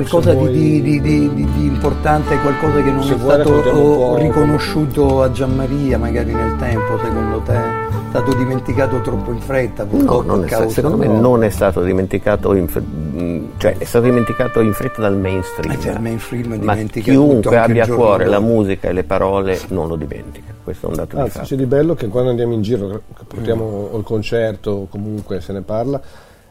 Qualcosa 0.09 0.33
vuoi- 0.35 0.53
di, 0.53 0.83
di- 0.83 1.01
di- 1.01 1.35
di- 1.35 1.51
di 1.53 1.64
importante, 1.66 2.38
qualcosa 2.40 2.83
che 2.83 2.90
non 2.90 3.03
Se 3.03 3.14
è 3.14 3.16
vuoi 3.16 3.35
stato 3.35 4.16
riconosciuto 4.16 5.23
a 5.23 5.31
Gianmaria 5.31 5.99
magari 5.99 6.33
nel 6.33 6.57
tempo, 6.57 6.99
secondo 7.03 7.38
te? 7.40 7.55
È 7.55 8.19
stato 8.23 8.35
dimenticato 8.35 9.01
troppo 9.03 9.31
in 9.33 9.40
fretta, 9.40 9.87
No, 9.90 10.23
non 10.23 10.45
è 10.45 10.47
stato- 10.49 10.69
secondo 10.71 10.97
me 10.97 11.07
no. 11.07 11.21
non 11.21 11.45
è 11.45 11.51
stato 11.51 11.83
dimenticato 11.83 12.55
in, 12.55 12.66
fr- 12.66 12.81
mh, 12.81 13.40
cioè 13.59 13.77
è 13.77 13.85
stato 13.85 14.05
dimenticato 14.07 14.61
in 14.61 14.73
fretta 14.73 15.03
dal 15.03 15.16
mainstream. 15.16 15.73
Eh, 15.73 15.81
cioè, 15.81 15.92
il 15.92 16.01
mainstream 16.01 16.59
ma 16.62 16.75
chiunque 16.77 17.59
abbia 17.59 17.85
a 17.85 17.88
cuore 17.88 18.25
la 18.27 18.40
musica 18.40 18.88
e 18.88 18.92
le 18.92 19.05
parole 19.05 19.59
non 19.69 19.88
lo 19.88 19.97
dimentica. 19.97 20.55
Questo 20.64 20.87
è 20.87 20.90
un 20.90 20.97
dato 20.97 21.14
di 21.16 21.21
Anzi, 21.23 21.33
fatto. 21.33 21.47
c'è 21.47 21.57
di 21.57 21.66
bello 21.66 21.95
che 21.95 22.09
quando 22.09 22.31
andiamo 22.31 22.55
in 22.55 22.62
giro, 22.62 22.88
che 22.88 23.25
portiamo 23.27 23.90
il 23.97 24.03
concerto 24.03 24.71
o 24.71 24.87
comunque 24.88 25.40
se 25.40 25.53
ne 25.53 25.61
parla, 25.61 26.01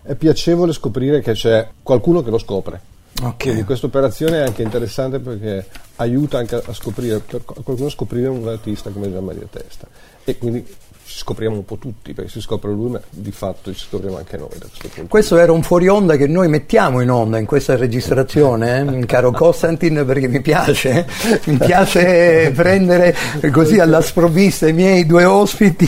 è 0.03 0.13
piacevole 0.15 0.71
scoprire 0.71 1.19
che 1.21 1.31
c'è 1.33 1.67
qualcuno 1.81 2.21
che 2.21 2.29
lo 2.29 2.37
scopre. 2.37 2.79
Ok. 3.21 3.35
Quindi 3.37 3.63
questa 3.63 3.85
operazione 3.85 4.41
è 4.41 4.45
anche 4.45 4.61
interessante 4.61 5.19
perché 5.19 5.67
aiuta 5.97 6.37
anche 6.37 6.55
a 6.55 6.73
scoprire, 6.73 7.19
per 7.19 7.43
qualcuno 7.45 7.87
a 7.87 7.91
scoprire 7.91 8.27
un 8.27 8.47
artista 8.47 8.89
come 8.89 9.11
Gian 9.11 9.23
Maria 9.23 9.47
Testa. 9.49 9.87
E 10.23 10.37
quindi 10.37 10.65
ci 11.05 11.19
scopriamo 11.19 11.55
un 11.55 11.65
po' 11.65 11.77
tutti, 11.77 12.13
perché 12.13 12.31
si 12.31 12.41
scopre 12.41 12.71
lui, 12.71 12.89
ma 12.89 12.99
di 13.11 13.31
fatto 13.31 13.71
ci 13.71 13.85
scopriamo 13.87 14.17
anche 14.17 14.37
noi 14.37 14.49
da 14.57 14.65
questo 14.65 14.87
punto. 14.87 15.07
Questo 15.07 15.37
era 15.37 15.51
un 15.51 15.61
fuori 15.61 15.87
onda 15.87 16.15
che 16.17 16.25
noi 16.25 16.47
mettiamo 16.47 16.99
in 16.99 17.11
onda 17.11 17.37
in 17.37 17.45
questa 17.45 17.75
registrazione, 17.75 18.99
eh, 19.01 19.05
caro 19.05 19.31
Costantin, 19.31 20.03
perché 20.05 20.27
mi 20.27 20.41
piace, 20.41 21.05
mi 21.45 21.57
piace 21.57 22.51
prendere 22.55 23.15
così 23.51 23.79
alla 23.79 24.01
sprovvista 24.01 24.67
i 24.67 24.73
miei 24.73 25.05
due 25.05 25.25
ospiti, 25.25 25.87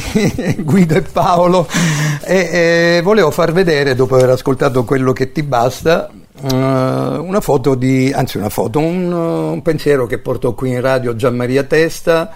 Guido 0.63 0.95
e 0.95 1.01
Paolo, 1.01 1.67
e, 2.23 2.97
e 2.97 3.01
volevo 3.01 3.31
far 3.31 3.51
vedere, 3.51 3.95
dopo 3.95 4.15
aver 4.15 4.29
ascoltato 4.29 4.83
quello 4.83 5.13
che 5.13 5.31
ti 5.31 5.41
basta, 5.41 6.09
eh, 6.09 6.26
una 6.41 7.41
foto 7.41 7.75
di, 7.75 8.11
anzi 8.13 8.37
una 8.37 8.49
foto, 8.49 8.79
un, 8.79 9.11
un 9.11 9.61
pensiero 9.61 10.05
che 10.05 10.19
porto 10.19 10.53
qui 10.53 10.71
in 10.71 10.81
radio 10.81 11.15
Gianmaria 11.15 11.63
Testa. 11.63 12.31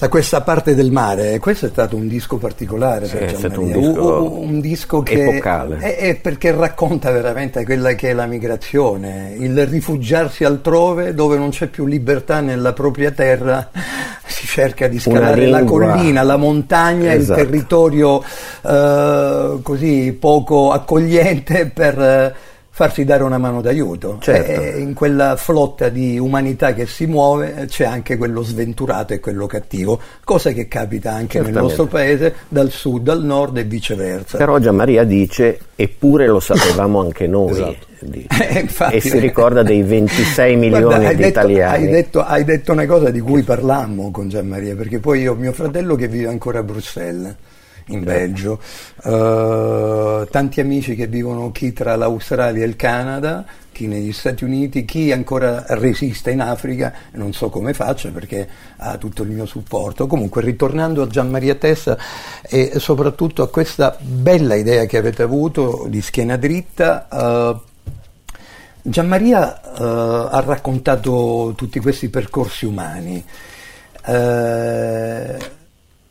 Da 0.00 0.08
questa 0.08 0.40
parte 0.40 0.74
del 0.74 0.90
mare, 0.90 1.38
questo 1.40 1.66
è 1.66 1.68
stato 1.68 1.94
un 1.94 2.08
disco 2.08 2.38
particolare 2.38 3.04
Sì, 3.04 3.16
per 3.18 3.32
è 3.32 3.34
stato 3.34 3.60
un 3.60 3.70
disco 3.70 4.32
un 4.32 4.58
disco 4.58 5.02
che 5.02 5.24
epocale. 5.28 5.76
è, 5.76 5.96
è 5.98 6.14
perché 6.14 6.52
racconta 6.52 7.10
veramente 7.10 7.62
quella 7.66 7.92
che 7.92 8.08
è 8.08 8.12
la 8.14 8.24
migrazione, 8.24 9.34
il 9.36 9.66
rifugiarsi 9.66 10.44
altrove 10.44 11.12
dove 11.12 11.36
non 11.36 11.50
c'è 11.50 11.66
più 11.66 11.84
libertà 11.84 12.40
nella 12.40 12.72
propria 12.72 13.10
terra, 13.10 13.68
si 14.24 14.46
cerca 14.46 14.88
di 14.88 14.98
scalare 14.98 15.46
la 15.46 15.64
collina, 15.64 16.22
la 16.22 16.38
montagna, 16.38 17.12
Esatto. 17.12 17.38
il 17.38 17.46
territorio 17.46 18.22
eh, 18.62 19.58
così 19.62 20.16
poco 20.18 20.72
accogliente 20.72 21.66
per, 21.66 22.00
eh, 22.00 22.34
farsi 22.80 23.04
dare 23.04 23.22
una 23.24 23.36
mano 23.36 23.60
d'aiuto. 23.60 24.16
Certo. 24.20 24.50
E 24.62 24.80
in 24.80 24.94
quella 24.94 25.36
flotta 25.36 25.90
di 25.90 26.18
umanità 26.18 26.72
che 26.72 26.86
si 26.86 27.04
muove 27.04 27.66
c'è 27.68 27.84
anche 27.84 28.16
quello 28.16 28.42
sventurato 28.42 29.12
e 29.12 29.20
quello 29.20 29.44
cattivo, 29.44 30.00
cosa 30.24 30.52
che 30.52 30.66
capita 30.66 31.10
anche 31.10 31.36
nel 31.40 31.48
Certamente. 31.48 31.60
nostro 31.60 31.84
paese 31.84 32.34
dal 32.48 32.70
sud 32.70 33.06
al 33.10 33.22
nord 33.22 33.58
e 33.58 33.64
viceversa. 33.64 34.38
Però 34.38 34.58
Gianmaria 34.58 35.04
dice, 35.04 35.58
eppure 35.76 36.26
lo 36.26 36.40
sapevamo 36.40 37.00
anche 37.00 37.26
noi. 37.26 37.50
Esatto. 37.50 37.88
Eh, 38.00 38.60
infatti- 38.60 38.96
e 38.96 39.00
si 39.00 39.18
ricorda 39.18 39.62
dei 39.62 39.82
26 39.82 40.56
milioni 40.56 40.84
Guarda, 40.84 41.08
di 41.10 41.16
detto, 41.16 41.28
italiani. 41.28 41.84
Hai 41.84 41.90
detto, 41.92 42.24
hai 42.24 42.44
detto 42.44 42.72
una 42.72 42.86
cosa 42.86 43.10
di 43.10 43.20
cui 43.20 43.42
parlammo 43.42 44.10
con 44.10 44.30
Gianmaria, 44.30 44.74
perché 44.74 45.00
poi 45.00 45.20
io 45.20 45.32
ho 45.32 45.34
mio 45.34 45.52
fratello 45.52 45.96
che 45.96 46.08
vive 46.08 46.28
ancora 46.28 46.60
a 46.60 46.62
Bruxelles, 46.62 47.34
in 47.90 48.02
Belgio, 48.04 48.60
eh, 49.04 50.26
tanti 50.30 50.60
amici 50.60 50.94
che 50.94 51.06
vivono 51.06 51.50
chi 51.52 51.72
tra 51.72 51.96
l'Australia 51.96 52.64
e 52.64 52.66
il 52.66 52.76
Canada, 52.76 53.44
chi 53.72 53.86
negli 53.86 54.12
Stati 54.12 54.44
Uniti, 54.44 54.84
chi 54.84 55.12
ancora 55.12 55.64
resiste 55.68 56.30
in 56.30 56.40
Africa, 56.40 56.92
non 57.12 57.32
so 57.32 57.48
come 57.48 57.72
faccia 57.72 58.10
perché 58.10 58.48
ha 58.76 58.96
tutto 58.96 59.22
il 59.22 59.30
mio 59.30 59.46
supporto. 59.46 60.06
Comunque, 60.06 60.42
ritornando 60.42 61.02
a 61.02 61.06
Gianmaria 61.06 61.54
Tessa 61.54 61.96
e 62.42 62.72
soprattutto 62.76 63.42
a 63.42 63.48
questa 63.48 63.96
bella 64.00 64.54
idea 64.54 64.84
che 64.84 64.98
avete 64.98 65.22
avuto 65.22 65.86
di 65.88 66.02
schiena 66.02 66.36
dritta, 66.36 67.08
eh, 67.08 67.68
Gianmaria 68.82 69.60
eh, 69.60 69.82
ha 69.82 70.40
raccontato 70.40 71.52
tutti 71.56 71.80
questi 71.80 72.08
percorsi 72.08 72.64
umani. 72.66 73.24
Eh, 74.06 75.38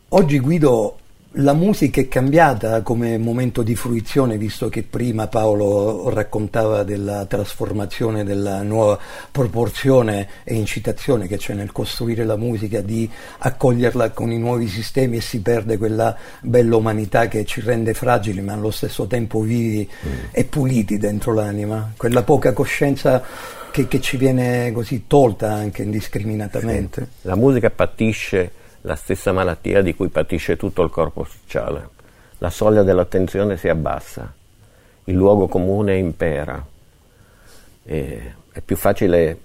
oggi 0.10 0.40
Guido, 0.40 0.98
la 1.34 1.54
musica 1.54 2.02
è 2.02 2.08
cambiata 2.08 2.82
come 2.82 3.20
momento 3.20 3.62
di 3.62 3.76
fruizione, 3.76 4.38
visto 4.38 4.68
che 4.68 4.82
prima 4.82 5.28
Paolo 5.28 6.10
raccontava 6.10 6.82
della 6.82 7.26
trasformazione, 7.26 8.24
della 8.24 8.64
nuova 8.64 8.98
proporzione 9.32 10.28
e 10.44 10.56
incitazione 10.56 11.28
che 11.28 11.38
c'è 11.38 11.54
nel 11.54 11.72
costruire 11.72 12.26
la 12.26 12.36
musica, 12.36 12.82
di 12.82 13.08
accoglierla 13.40 14.10
con 14.10 14.32
i 14.32 14.40
nuovi 14.40 14.68
sistemi 14.68 15.18
e 15.18 15.22
si 15.22 15.42
perde 15.42 15.78
quella 15.78 16.18
bella 16.42 16.76
umanità 16.78 17.28
che 17.28 17.46
ci 17.46 17.62
rende 17.62 17.94
fragili 17.94 18.42
ma 18.42 18.54
allo 18.54 18.72
stesso 18.72 19.06
tempo 19.06 19.42
vivi 19.42 19.88
e 20.32 20.44
puliti 20.46 20.98
dentro 20.98 21.34
l'anima, 21.34 21.94
quella 21.96 22.24
poca 22.24 22.54
coscienza 22.54 23.22
che, 23.72 23.88
che 23.88 24.02
ci 24.02 24.18
viene 24.18 24.72
così 24.72 25.04
tolta 25.06 25.54
anche 25.54 25.84
indiscriminatamente. 25.84 27.08
La 27.22 27.36
musica 27.36 27.70
patisce 27.70 28.52
la 28.82 28.96
stessa 28.96 29.32
malattia 29.32 29.82
di 29.82 29.94
cui 29.96 30.10
patisce 30.10 30.58
tutto 30.58 30.84
il 30.84 30.90
corpo 30.90 31.26
sociale. 31.26 31.90
La 32.38 32.50
soglia 32.50 32.84
dell'attenzione 32.84 33.58
si 33.58 33.68
abbassa, 33.68 34.32
il 35.06 35.16
luogo 35.16 35.48
comune 35.48 35.98
impera. 35.98 36.66
E 37.84 38.34
è 38.52 38.62
più 38.62 38.76
facile 38.76 39.40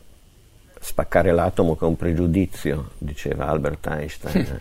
spaccare 0.81 1.33
l'atomo 1.33 1.77
che 1.77 1.85
un 1.85 1.97
pregiudizio, 1.97 2.91
diceva 2.99 3.47
Albert 3.47 3.87
Einstein. 3.87 4.61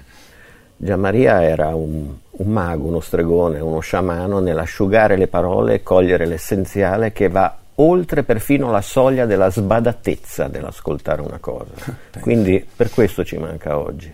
Gianmaria 0.76 1.44
era 1.44 1.76
un, 1.76 2.14
un 2.30 2.48
mago, 2.48 2.88
uno 2.88 3.00
stregone, 3.00 3.60
uno 3.60 3.80
sciamano 3.80 4.40
nell'asciugare 4.40 5.16
le 5.16 5.28
parole 5.28 5.76
e 5.76 5.84
cogliere 5.84 6.26
l'essenziale 6.26 7.12
che 7.12 7.30
va 7.30 7.58
oltre 7.76 8.24
perfino 8.24 8.72
la 8.72 8.82
soglia 8.82 9.26
della 9.26 9.50
sbadatezza 9.50 10.48
dell'ascoltare 10.48 11.22
una 11.22 11.40
cosa. 11.40 11.72
Quindi 12.20 12.66
per 12.76 12.90
questo 12.90 13.24
ci 13.24 13.38
manca 13.38 13.78
oggi. 13.78 14.14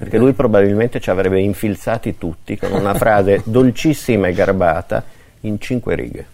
Perché 0.00 0.16
lui 0.16 0.32
probabilmente 0.32 0.98
ci 0.98 1.10
avrebbe 1.10 1.40
infilzati 1.40 2.16
tutti 2.16 2.56
con 2.56 2.72
una 2.72 2.94
frase 2.94 3.42
dolcissima 3.44 4.28
e 4.28 4.32
garbata 4.32 5.04
in 5.40 5.60
cinque 5.60 5.94
righe. 5.94 6.24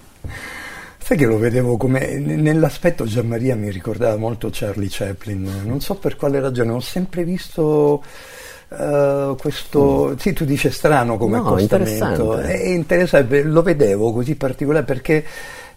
Sai 0.99 1.17
che 1.17 1.27
lo 1.27 1.37
vedevo 1.37 1.77
come 1.77 2.15
nell'aspetto 2.17 3.07
Gianmaria 3.07 3.57
mi 3.57 3.71
ricordava 3.71 4.17
molto 4.17 4.51
Charlie 4.53 4.87
Chaplin, 4.89 5.63
non 5.65 5.81
so 5.81 5.97
per 5.97 6.15
quale 6.15 6.39
ragione, 6.39 6.71
ho 6.71 6.81
sempre 6.81 7.25
visto 7.25 8.05
eh, 8.69 9.35
questo, 9.37 10.17
sì 10.17 10.33
tu 10.33 10.45
dici 10.45 10.71
strano 10.71 11.17
come 11.17 11.39
No, 11.39 11.47
accostamento, 11.49 12.05
interessante. 12.05 12.53
è 12.53 12.67
interessante, 12.69 13.43
lo 13.43 13.63
vedevo 13.63 14.13
così 14.13 14.37
particolare 14.37 14.85
perché 14.85 15.25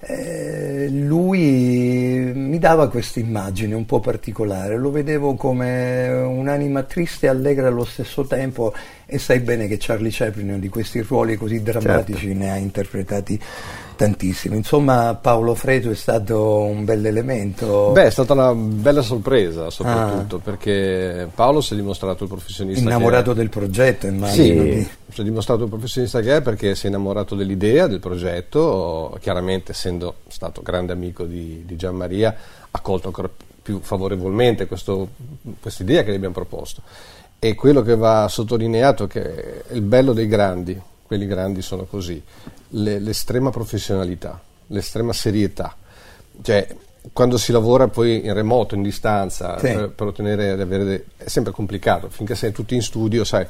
eh, 0.02 0.88
lui 0.90 2.32
mi 2.34 2.58
dava 2.58 2.90
questa 2.90 3.20
immagine 3.20 3.76
un 3.76 3.86
po' 3.86 4.00
particolare, 4.00 4.78
lo 4.78 4.92
vedevo 4.92 5.36
come 5.36 6.10
un'anima 6.10 6.84
triste 6.84 7.26
e 7.26 7.30
allegra 7.30 7.68
allo 7.68 7.84
stesso 7.84 8.26
tempo 8.26 8.74
e 9.06 9.18
sai 9.18 9.40
bene 9.40 9.68
che 9.68 9.78
Charlie 9.78 10.12
Chaplin 10.12 10.60
di 10.60 10.70
questi 10.70 11.02
ruoli 11.02 11.36
così 11.36 11.62
drammatici 11.62 12.28
Certo. 12.28 12.38
ne 12.38 12.52
ha 12.52 12.56
interpretati 12.56 13.40
tantissimi. 14.00 14.56
Insomma 14.56 15.14
Paolo 15.22 15.54
Freto 15.56 15.90
è 15.92 15.96
stato 15.96 16.60
un 16.60 16.86
bel 16.86 17.06
elemento. 17.06 17.92
Beh, 17.92 18.06
è 18.06 18.10
stata 18.10 18.32
una 18.32 18.54
bella 18.56 19.02
sorpresa, 19.02 19.70
soprattutto 19.70 20.38
perché 20.38 21.28
Paolo 21.36 21.60
si 21.60 21.74
è 21.74 21.76
dimostrato 21.76 22.24
il 22.24 22.30
professionista. 22.30 22.82
innamorato 22.82 23.34
del 23.34 23.50
progetto, 23.50 24.08
immagino. 24.08 24.64
Sì, 24.64 24.70
di- 24.70 24.90
si 25.12 25.20
è 25.20 25.24
dimostrato 25.26 25.64
il 25.64 25.70
professionista 25.70 26.22
che 26.22 26.38
è 26.38 26.42
perché 26.42 26.76
si 26.76 26.86
è 26.86 26.88
innamorato 26.88 27.36
dell'idea, 27.36 27.88
del 27.88 28.00
progetto, 28.00 29.18
chiaramente 29.20 29.74
essendo 29.74 30.16
stato 30.30 30.62
grande 30.62 30.94
amico 30.94 31.26
di, 31.26 31.64
di 31.66 31.76
Gianmaria, 31.76 32.34
ha 32.72 32.80
colto 32.80 33.08
ancora 33.08 33.30
più 33.62 33.82
favorevolmente 33.82 34.66
questo- 34.66 35.10
quest'idea 35.60 36.04
che 36.04 36.12
gli 36.12 36.16
abbiamo 36.16 36.34
proposto. 36.36 36.82
E 37.38 37.54
quello 37.54 37.82
che 37.82 37.98
va 37.98 38.30
sottolineato 38.30 39.04
è 39.04 39.08
che 39.08 39.64
è 39.68 39.74
il 39.74 39.82
bello 39.82 40.14
dei 40.14 40.28
grandi, 40.28 40.80
quelli 41.10 41.26
grandi 41.26 41.64
sono 41.64 41.86
così, 41.86 42.22
le- 42.70 43.00
l'estrema 43.00 43.50
professionalità, 43.50 44.40
l'estrema 44.68 45.12
serietà. 45.12 45.76
Cioè, 46.40 46.68
quando 47.12 47.40
si 47.40 47.52
lavora 47.52 47.88
poi 47.88 48.24
in 48.28 48.34
remoto, 48.36 48.76
in 48.76 48.84
distanza, 48.84 49.58
Sì. 49.58 49.74
per, 49.74 49.90
per 49.90 50.06
ottenere, 50.06 50.52
ad 50.52 50.62
avere 50.62 50.84
de- 50.84 51.06
è 51.18 51.28
sempre 51.28 51.52
complicato, 51.52 52.10
finché 52.10 52.36
sei 52.36 52.52
tutti 52.52 52.76
in 52.76 52.84
studio, 52.84 53.24
sai, 53.24 53.44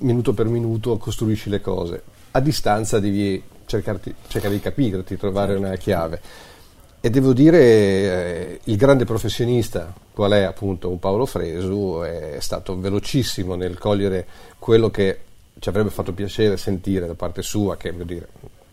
minuto 0.00 0.34
per 0.34 0.44
minuto 0.44 0.98
costruisci 0.98 1.48
le 1.48 1.62
cose. 1.62 2.02
A 2.32 2.40
distanza 2.40 3.00
devi 3.00 3.42
cercarti- 3.64 4.14
cercare 4.28 4.52
di 4.52 4.60
capirti, 4.60 5.16
trovare 5.16 5.54
una 5.56 5.74
chiave. 5.76 6.20
E 7.00 7.08
devo 7.08 7.32
dire, 7.32 7.58
eh, 7.62 8.60
il 8.64 8.76
grande 8.76 9.06
professionista, 9.06 9.90
qual 10.12 10.32
è 10.32 10.42
appunto 10.42 10.90
un 10.90 10.98
Paolo 10.98 11.24
Fresu, 11.24 12.02
è 12.04 12.36
stato 12.40 12.78
velocissimo 12.78 13.54
nel 13.54 13.78
cogliere 13.78 14.26
quello 14.58 14.90
che 14.90 15.20
ci 15.60 15.68
avrebbe 15.68 15.90
fatto 15.90 16.12
piacere 16.12 16.56
sentire 16.56 17.06
da 17.06 17.14
parte 17.14 17.42
sua, 17.42 17.76
che 17.76 17.92
vuol 17.92 18.06
dire 18.06 18.26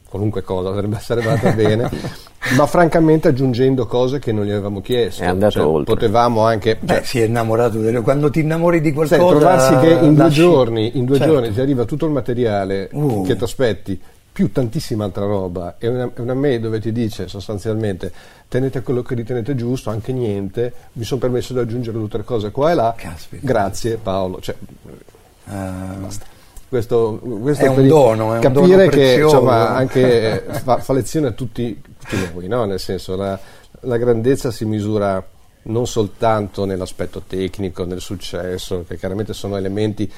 qualunque 0.09 0.41
cosa 0.41 0.73
essere 0.95 1.21
andata 1.21 1.51
bene, 1.51 1.89
ma 2.55 2.65
francamente 2.65 3.27
aggiungendo 3.27 3.85
cose 3.85 4.19
che 4.19 4.31
non 4.31 4.45
gli 4.45 4.51
avevamo 4.51 4.79
chiesto. 4.81 5.21
È 5.21 5.25
andato 5.27 5.51
Cioè, 5.51 5.65
oltre. 5.65 5.93
Potevamo 5.95 6.43
anche... 6.45 6.77
Beh, 6.79 6.93
cioè, 6.95 7.03
si 7.03 7.19
è 7.19 7.25
innamorato 7.25 7.79
delle... 7.79 7.99
quando 8.01 8.29
ti 8.29 8.39
innamori 8.39 8.79
di 8.79 8.93
qualcosa. 8.93 9.17
trovarsi 9.27 9.77
che 9.85 9.93
in 10.05 10.13
due 10.13 10.23
lasci- 10.23 10.39
giorni, 10.39 10.97
in 10.97 11.03
due 11.05 11.17
Certo. 11.17 11.33
giorni 11.33 11.51
ti 11.53 11.59
arriva 11.59 11.83
tutto 11.83 12.05
il 12.05 12.11
materiale 12.13 12.87
Uh. 12.93 13.23
che 13.25 13.35
ti 13.35 13.43
aspetti, 13.43 14.01
più 14.31 14.49
tantissima 14.51 15.03
altra 15.03 15.25
roba, 15.25 15.75
e 15.77 15.87
una, 15.89 16.09
una 16.15 16.33
mail 16.35 16.61
dove 16.61 16.79
ti 16.79 16.93
dice 16.93 17.27
sostanzialmente 17.27 18.11
tenete 18.47 18.81
quello 18.83 19.01
che 19.01 19.13
ritenete 19.13 19.55
giusto, 19.55 19.89
anche 19.89 20.13
niente, 20.13 20.71
mi 20.93 21.03
sono 21.03 21.19
permesso 21.19 21.51
di 21.51 21.59
aggiungere 21.59 21.97
tutte 21.97 22.17
le 22.17 22.23
cose 22.23 22.51
qua 22.51 22.71
e 22.71 22.75
là, 22.75 22.93
Caspita. 22.95 23.45
grazie 23.45 23.97
Paolo. 24.01 24.39
Cioè, 24.39 24.55
Ah, 25.49 25.95
questo, 26.69 27.19
questo 27.19 27.65
È 27.65 27.67
un 27.69 27.87
dono, 27.87 28.33
è 28.33 28.35
un 28.35 28.41
capire 28.41 28.67
dono 28.67 28.83
che 28.83 28.89
prezioso. 28.89 29.35
insomma, 29.35 29.69
anche 29.75 30.45
eh, 30.45 30.53
fa, 30.53 30.77
fa 30.79 30.93
lezione 30.93 31.27
a 31.27 31.31
tutti, 31.31 31.81
tutti 31.81 32.29
noi, 32.33 32.47
no? 32.47 32.65
nel 32.65 32.79
senso 32.79 33.15
la, 33.15 33.39
la 33.81 33.97
grandezza 33.97 34.51
si 34.51 34.65
misura 34.65 35.25
non 35.63 35.87
soltanto 35.87 36.65
nell'aspetto 36.65 37.23
tecnico, 37.25 37.85
nel 37.85 38.01
successo, 38.01 38.83
che 38.87 38.97
chiaramente 38.97 39.33
sono 39.33 39.57
elementi 39.57 40.11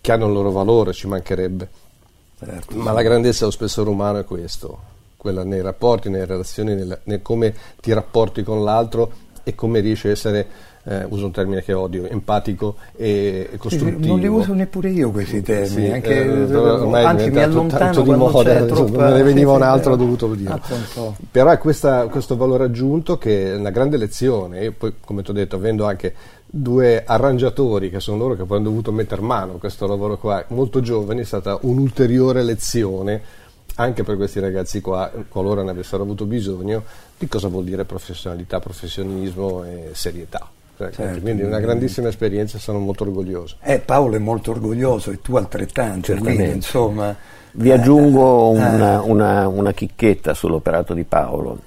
che 0.00 0.12
hanno 0.12 0.26
il 0.26 0.32
loro 0.32 0.50
valore, 0.50 0.92
ci 0.92 1.06
mancherebbe, 1.06 1.68
certo. 2.38 2.76
ma 2.76 2.92
la 2.92 3.02
grandezza 3.02 3.40
dello 3.40 3.50
spessore 3.50 3.90
umano 3.90 4.18
è 4.18 4.24
questo, 4.24 4.78
quella 5.16 5.42
nei 5.44 5.60
rapporti, 5.60 6.08
nelle 6.08 6.26
relazioni, 6.26 6.74
nel, 6.74 7.00
nel 7.04 7.22
come 7.22 7.54
ti 7.80 7.92
rapporti 7.92 8.42
con 8.42 8.62
l'altro 8.62 9.10
e 9.42 9.54
come 9.54 9.80
riesci 9.80 10.08
a 10.08 10.10
essere, 10.10 10.46
eh, 10.88 11.04
uso 11.08 11.26
un 11.26 11.32
termine 11.32 11.62
che 11.62 11.72
odio, 11.72 12.06
empatico 12.06 12.76
e, 12.94 13.48
e 13.52 13.56
costruttivo. 13.56 14.06
non 14.06 14.20
li 14.20 14.28
uso 14.28 14.52
neppure 14.54 14.90
io 14.90 15.10
questi 15.10 15.42
termini, 15.42 15.86
Sì, 15.88 15.92
anche, 15.92 16.24
eh, 16.24 17.04
anzi 17.04 17.30
mi 17.30 17.42
allontano 17.42 18.02
di 18.02 18.10
moda, 18.12 18.64
troppa... 18.64 19.14
ne 19.14 19.22
veniva 19.22 19.52
un 19.54 19.62
altro, 19.62 19.94
ho 19.94 19.96
dovuto 19.96 20.32
dire. 20.34 20.52
Appunto. 20.52 21.16
Però 21.30 21.50
è 21.50 21.58
questa- 21.58 22.06
questo 22.06 22.36
valore 22.36 22.64
aggiunto 22.64 23.18
che 23.18 23.52
è 23.52 23.56
una 23.56 23.70
grande 23.70 23.96
lezione. 23.96 24.62
Io 24.62 24.74
poi, 24.78 24.94
come 25.00 25.22
ti 25.22 25.30
ho 25.30 25.34
detto, 25.34 25.56
avendo 25.56 25.86
anche 25.86 26.14
due 26.48 27.02
arrangiatori 27.04 27.90
che 27.90 27.98
sono 27.98 28.18
loro 28.18 28.34
che 28.36 28.44
poi 28.44 28.58
hanno 28.58 28.68
dovuto 28.68 28.92
mettere 28.92 29.20
mano 29.20 29.54
a 29.54 29.58
questo 29.58 29.86
lavoro 29.88 30.16
qua, 30.16 30.44
molto 30.48 30.80
giovani, 30.80 31.22
è 31.22 31.24
stata 31.24 31.58
un'ulteriore 31.62 32.44
lezione 32.44 33.20
anche 33.78 34.04
per 34.04 34.16
questi 34.16 34.40
ragazzi 34.40 34.80
qua, 34.80 35.10
qualora 35.28 35.62
ne 35.62 35.70
avessero 35.70 36.02
avuto 36.02 36.24
bisogno, 36.24 36.84
di 37.18 37.28
cosa 37.28 37.48
vuol 37.48 37.64
dire 37.64 37.84
professionalità, 37.84 38.58
professionismo 38.58 39.64
e 39.64 39.90
serietà. 39.92 40.48
Cioè, 40.76 40.90
Certo. 40.90 41.20
Quindi 41.20 41.42
una 41.42 41.58
grandissima 41.60 42.08
esperienza 42.08 42.56
e 42.58 42.60
sono 42.60 42.78
molto 42.78 43.04
orgoglioso. 43.04 43.56
Eh, 43.62 43.78
Paolo 43.78 44.16
è 44.16 44.18
molto 44.18 44.50
orgoglioso 44.50 45.10
e 45.10 45.20
tu 45.22 45.36
altrettanto, 45.36 46.06
Certamente. 46.06 46.34
quindi 46.36 46.54
insomma... 46.56 47.16
Vi 47.58 47.70
eh, 47.70 47.72
aggiungo 47.72 48.52
eh, 48.52 48.58
una, 48.58 49.00
una- 49.02 49.48
una 49.48 49.72
chicchetta 49.72 50.34
sull'operato 50.34 50.92
di 50.92 51.04
Paolo. 51.04 51.58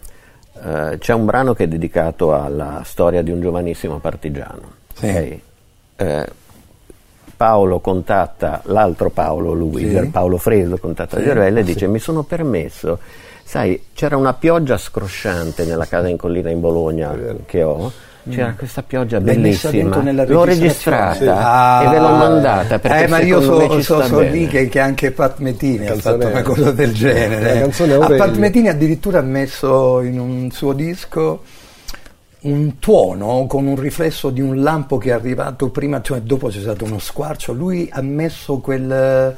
eh, 0.64 0.98
c'è 1.00 1.14
un 1.14 1.26
brano 1.26 1.54
che 1.56 1.64
è 1.64 1.68
dedicato 1.68 2.34
alla 2.36 2.82
storia 2.86 3.24
di 3.24 3.32
un 3.32 3.42
giovanissimo 3.42 3.98
partigiano. 4.00 4.74
Sì. 4.94 5.06
ok? 5.08 5.38
Eh, 5.96 6.28
Paolo 7.36 7.80
contatta 7.80 8.62
l'altro 8.66 9.10
Paolo, 9.10 9.54
lui, 9.54 9.90
Sì. 9.90 10.08
Paolo 10.10 10.38
Fredo 10.38 10.78
contatta 10.78 11.18
Sì, 11.18 11.24
Gervella 11.24 11.60
e 11.60 11.64
sì. 11.66 11.72
dice 11.74 11.88
mi 11.88 12.00
sono 12.00 12.24
permesso, 12.24 13.00
sai 13.44 13.86
c'era 13.94 14.18
una 14.18 14.34
pioggia 14.34 14.78
scrosciante 14.78 15.64
nella 15.66 15.86
casa 15.86 16.10
in 16.10 16.18
collina 16.18 16.50
in 16.50 16.60
Bologna 16.60 17.16
che 17.46 17.64
ho, 17.64 17.90
c'era 18.28 18.54
questa 18.58 18.82
pioggia 18.84 19.20
Mm. 19.20 19.24
Bellissima, 19.24 19.72
dentro 19.72 20.02
nella 20.02 20.26
l'ho 20.26 20.44
registrata 20.44 21.14
Sì. 21.14 21.86
e 21.86 21.90
ve 21.90 22.00
l'ho 22.00 22.08
Ah. 22.08 22.18
mandata 22.18 22.80
perché 22.80 23.04
eh, 23.04 23.08
ma 23.08 23.20
io 23.22 23.42
so, 23.42 23.70
ci 23.70 23.82
so, 23.84 23.96
sta 23.96 24.06
so 24.08 24.18
bene. 24.18 24.32
lì 24.32 24.48
che, 24.48 24.68
che 24.68 24.80
anche 24.80 25.12
Pat 25.12 25.40
Metini 25.40 25.88
ha 25.88 25.96
fatto 25.96 26.28
una 26.28 26.42
cosa 26.42 26.72
del 26.72 26.94
genere. 26.94 27.62
A 27.62 27.64
Aurelio. 27.64 28.16
Pat 28.18 28.36
Metini 28.38 28.68
addirittura 28.68 29.20
ha 29.20 29.24
messo 29.24 30.02
in 30.02 30.20
un 30.20 30.52
suo 30.52 30.74
disco 30.74 31.44
un 32.42 32.80
tuono 32.80 33.46
con 33.48 33.68
un 33.68 33.76
riflesso 33.78 34.30
di 34.30 34.40
un 34.42 34.62
lampo 34.62 34.98
che 34.98 35.10
è 35.10 35.14
arrivato 35.14 35.70
prima, 35.72 36.02
cioè 36.02 36.22
dopo 36.22 36.48
c'è 36.48 36.60
stato 36.62 36.86
uno 36.86 36.98
squarcio. 37.00 37.52
Lui 37.52 37.90
ha 37.92 38.02
messo 38.02 38.60
quel, 38.60 39.36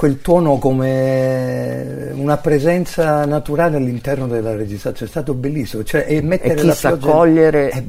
quel 0.00 0.22
tuono 0.22 0.56
come 0.56 2.08
una 2.14 2.38
presenza 2.38 3.26
naturale 3.26 3.76
all'interno 3.76 4.26
della 4.26 4.56
registrazione. 4.56 5.08
È 5.08 5.14
stato 5.14 5.34
bellissimo. 5.34 5.84
Cioè, 5.84 6.06
e 6.08 6.22
mettere 6.22 6.54
chi 6.54 6.66
la 6.68 6.72
sa 6.74 6.96
pioggia- 6.96 7.12
cogliere 7.12 7.68
è 7.68 7.82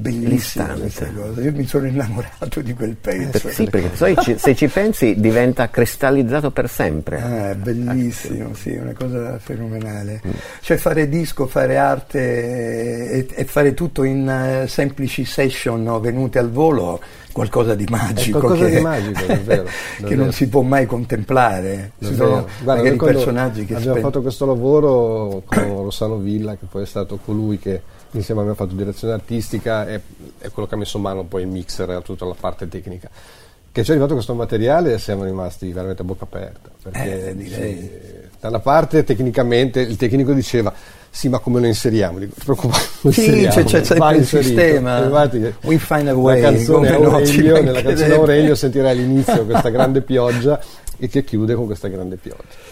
cosa. 1.13 1.39
Io 1.41 1.53
mi 1.53 1.65
sono 1.65 1.87
innamorato 1.87 2.59
di 2.59 2.73
quel 2.73 2.97
pezzo. 2.99 3.47
Sì, 3.47 3.63
perché 3.69 3.95
ci- 4.17 4.37
se 4.37 4.53
ci 4.55 4.67
pensi 4.67 5.21
diventa 5.21 5.69
cristallizzato 5.69 6.51
per 6.51 6.67
sempre. 6.67 7.21
Ah, 7.21 7.51
è 7.51 7.55
bellissimo, 7.55 8.53
sì, 8.55 8.71
una 8.71 8.91
cosa 8.91 9.39
fenomenale. 9.39 10.21
Cioè 10.59 10.75
fare 10.75 11.07
disco, 11.07 11.47
fare 11.47 11.77
arte 11.77 13.09
e, 13.09 13.27
e 13.33 13.45
fare 13.45 13.73
tutto 13.73 14.03
in 14.03 14.27
eh, 14.27 14.67
semplici 14.67 15.23
session 15.23 15.81
no, 15.81 16.01
venute 16.01 16.39
al 16.39 16.51
volo, 16.51 16.99
qualcosa 17.31 17.75
di 17.75 17.85
magico. 17.89 18.39
qualcosa 18.39 18.65
che, 18.65 18.75
di 18.75 18.81
magico, 18.81 19.25
davvero, 19.25 19.63
che 19.95 20.01
davvero. 20.01 20.21
non 20.23 20.31
si 20.33 20.47
può 20.49 20.61
mai 20.61 20.85
contemplare. 20.85 21.91
Ci 21.99 22.13
sono 22.15 22.47
Guarda, 22.63 22.83
magari 22.83 22.95
personaggi 22.97 23.65
che 23.65 23.75
abbiamo 23.75 23.93
spe- 23.93 24.01
fatto 24.03 24.21
questo 24.21 24.45
lavoro 24.45 25.41
con 25.45 25.67
Rossano 25.83 26.17
Villa, 26.17 26.55
che 26.55 26.65
poi 26.69 26.83
è 26.83 26.85
stato 26.85 27.17
colui 27.23 27.57
che 27.59 27.81
insieme 28.11 28.41
abbiamo 28.41 28.57
fatto 28.57 28.73
direzione 28.75 29.13
artistica 29.13 29.87
e 29.87 30.01
è 30.37 30.49
quello 30.49 30.67
che 30.67 30.75
ha 30.75 30.77
messo 30.77 30.99
mano 30.99 31.23
poi 31.23 31.43
il 31.43 31.47
mixer 31.47 32.01
tutta 32.03 32.25
la 32.25 32.35
parte 32.39 32.67
tecnica. 32.67 33.09
Che 33.73 33.83
ci 33.83 33.89
è 33.89 33.93
arrivato 33.93 34.15
questo 34.15 34.33
materiale 34.33 34.93
e 34.93 34.97
siamo 34.99 35.23
rimasti 35.23 35.71
veramente 35.71 36.01
a 36.01 36.05
bocca 36.05 36.25
aperta. 36.25 36.69
Perché 36.83 37.29
Eh, 37.29 37.35
direi. 37.37 37.77
sì, 37.77 37.89
da 38.41 38.49
una 38.49 38.59
parte 38.59 39.03
tecnicamente 39.05 39.79
il 39.79 39.95
tecnico 39.95 40.33
diceva 40.33 40.73
sì 41.13 41.27
ma 41.29 41.39
come 41.39 41.59
lo 41.59 41.65
inseriamo? 41.67 42.17
Dico, 42.19 42.33
ti 42.35 42.41
preoccupare, 42.45 42.83
lo 43.01 43.11
Sì, 43.11 43.25
inseriamo, 43.25 43.63
c'è- 43.69 43.81
c'è 43.81 43.95
va 43.95 44.11
il 44.13 44.25
sistema. 44.25 44.99
E 45.01 45.03
infatti, 45.05 45.53
We 45.63 45.77
find 45.77 46.07
a 46.07 46.11
la 46.11 46.17
way, 46.17 46.41
canzone 46.41 46.89
no, 46.97 47.25
ci 47.25 47.39
Aurelio, 47.41 47.61
nella 47.63 47.81
canzone 47.81 48.13
Aurelio 48.13 48.55
sentirai 48.55 48.91
all'inizio 48.91 49.45
questa 49.45 49.69
grande 49.69 50.01
pioggia 50.01 50.59
e 50.97 51.07
che 51.09 51.23
chiude 51.23 51.53
con 51.53 51.65
questa 51.65 51.89
grande 51.89 52.15
pioggia. 52.15 52.69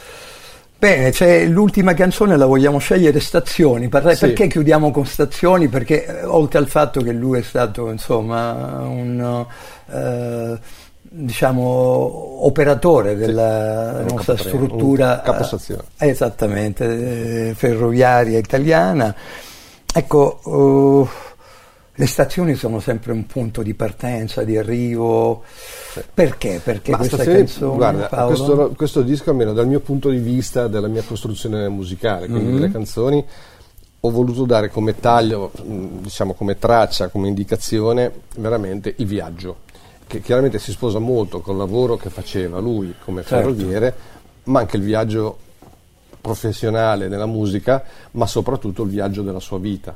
Bene, 0.80 1.12
c'è 1.12 1.44
l'ultima 1.46 1.94
canzone, 1.94 2.38
la 2.38 2.46
vogliamo 2.46 2.78
scegliere 2.78 3.20
Stazioni. 3.20 3.90
Parla- 3.90 4.14
Sì. 4.16 4.28
Perché 4.28 4.48
chiudiamo 4.48 4.92
con 4.92 5.06
Stazioni? 5.06 5.68
Perché 5.68 6.06
eh, 6.06 6.24
oltre 6.24 6.58
al 6.60 6.68
fatto 6.70 7.02
che 7.02 7.12
lui 7.12 7.40
è 7.40 7.42
stato 7.42 7.92
insomma 7.92 8.80
un 8.88 9.46
eh, 9.92 10.58
diciamo 11.12 12.46
operatore 12.46 13.16
della 13.16 14.02
un 14.02 14.16
nostra 14.16 14.36
capotreno, 14.36 14.66
struttura 14.66 15.22
capostazione. 15.22 15.84
eh, 15.98 16.08
esattamente 16.10 17.50
eh, 17.50 17.54
ferroviaria 17.56 18.38
italiana. 18.38 19.16
Ecco, 19.92 20.40
eh, 20.46 21.28
le 21.96 22.06
stazioni 22.08 22.56
sono 22.56 22.80
sempre 22.80 23.12
un 23.12 23.26
punto 23.26 23.62
di 23.64 23.74
partenza, 23.74 24.44
di 24.44 24.56
arrivo. 24.58 25.44
Perché? 26.14 26.62
Perché 26.64 26.92
Ma 26.92 26.98
questa 26.98 27.16
Stazioni, 27.18 27.40
canzone, 27.40 27.76
guarda, 27.76 28.26
questo, 28.26 28.74
questo 28.78 29.02
disco 29.02 29.32
almeno 29.32 29.52
dal 29.52 29.68
mio 29.68 29.80
punto 29.82 30.10
di 30.10 30.20
vista, 30.20 30.68
della 30.68 30.88
mia 30.88 31.04
costruzione 31.04 31.68
musicale, 31.68 32.28
quindi 32.28 32.52
Mhm. 32.52 32.54
delle 32.56 32.72
canzoni, 32.72 33.26
ho 34.02 34.12
voluto 34.12 34.46
dare 34.46 34.70
come 34.70 34.98
taglio, 34.98 35.52
mh, 35.62 35.86
diciamo 36.04 36.34
come 36.34 36.58
traccia, 36.58 37.10
come 37.10 37.28
indicazione, 37.28 38.10
veramente 38.38 38.94
il 38.96 39.06
viaggio, 39.06 39.58
che 40.10 40.22
chiaramente 40.22 40.58
si 40.58 40.72
sposa 40.72 40.98
molto 40.98 41.40
col 41.40 41.56
lavoro 41.56 41.96
che 41.96 42.10
faceva 42.10 42.58
lui 42.58 42.96
come 43.06 43.22
Certo. 43.22 43.36
ferroviere, 43.36 43.96
ma 44.46 44.62
anche 44.62 44.78
il 44.78 44.82
viaggio 44.82 45.38
professionale 46.20 47.08
nella 47.08 47.28
musica, 47.28 47.84
ma 48.12 48.26
soprattutto 48.26 48.82
il 48.82 48.90
viaggio 48.90 49.22
della 49.22 49.40
sua 49.40 49.60
vita, 49.60 49.96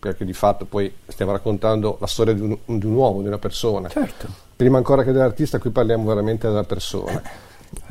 perché 0.00 0.24
di 0.24 0.32
fatto 0.32 0.64
poi 0.64 0.92
stiamo 1.06 1.30
raccontando 1.30 1.96
la 2.00 2.08
storia 2.08 2.34
di 2.34 2.40
un, 2.40 2.58
di 2.64 2.86
un 2.86 2.92
uomo, 2.92 3.20
di 3.20 3.28
una 3.28 3.38
persona. 3.38 3.88
Certo. 3.88 4.26
Prima 4.56 4.78
ancora 4.78 5.04
che 5.04 5.12
dell'artista, 5.12 5.60
qui 5.60 5.70
parliamo 5.70 6.06
veramente 6.06 6.48
della 6.48 6.64
persona. 6.64 7.22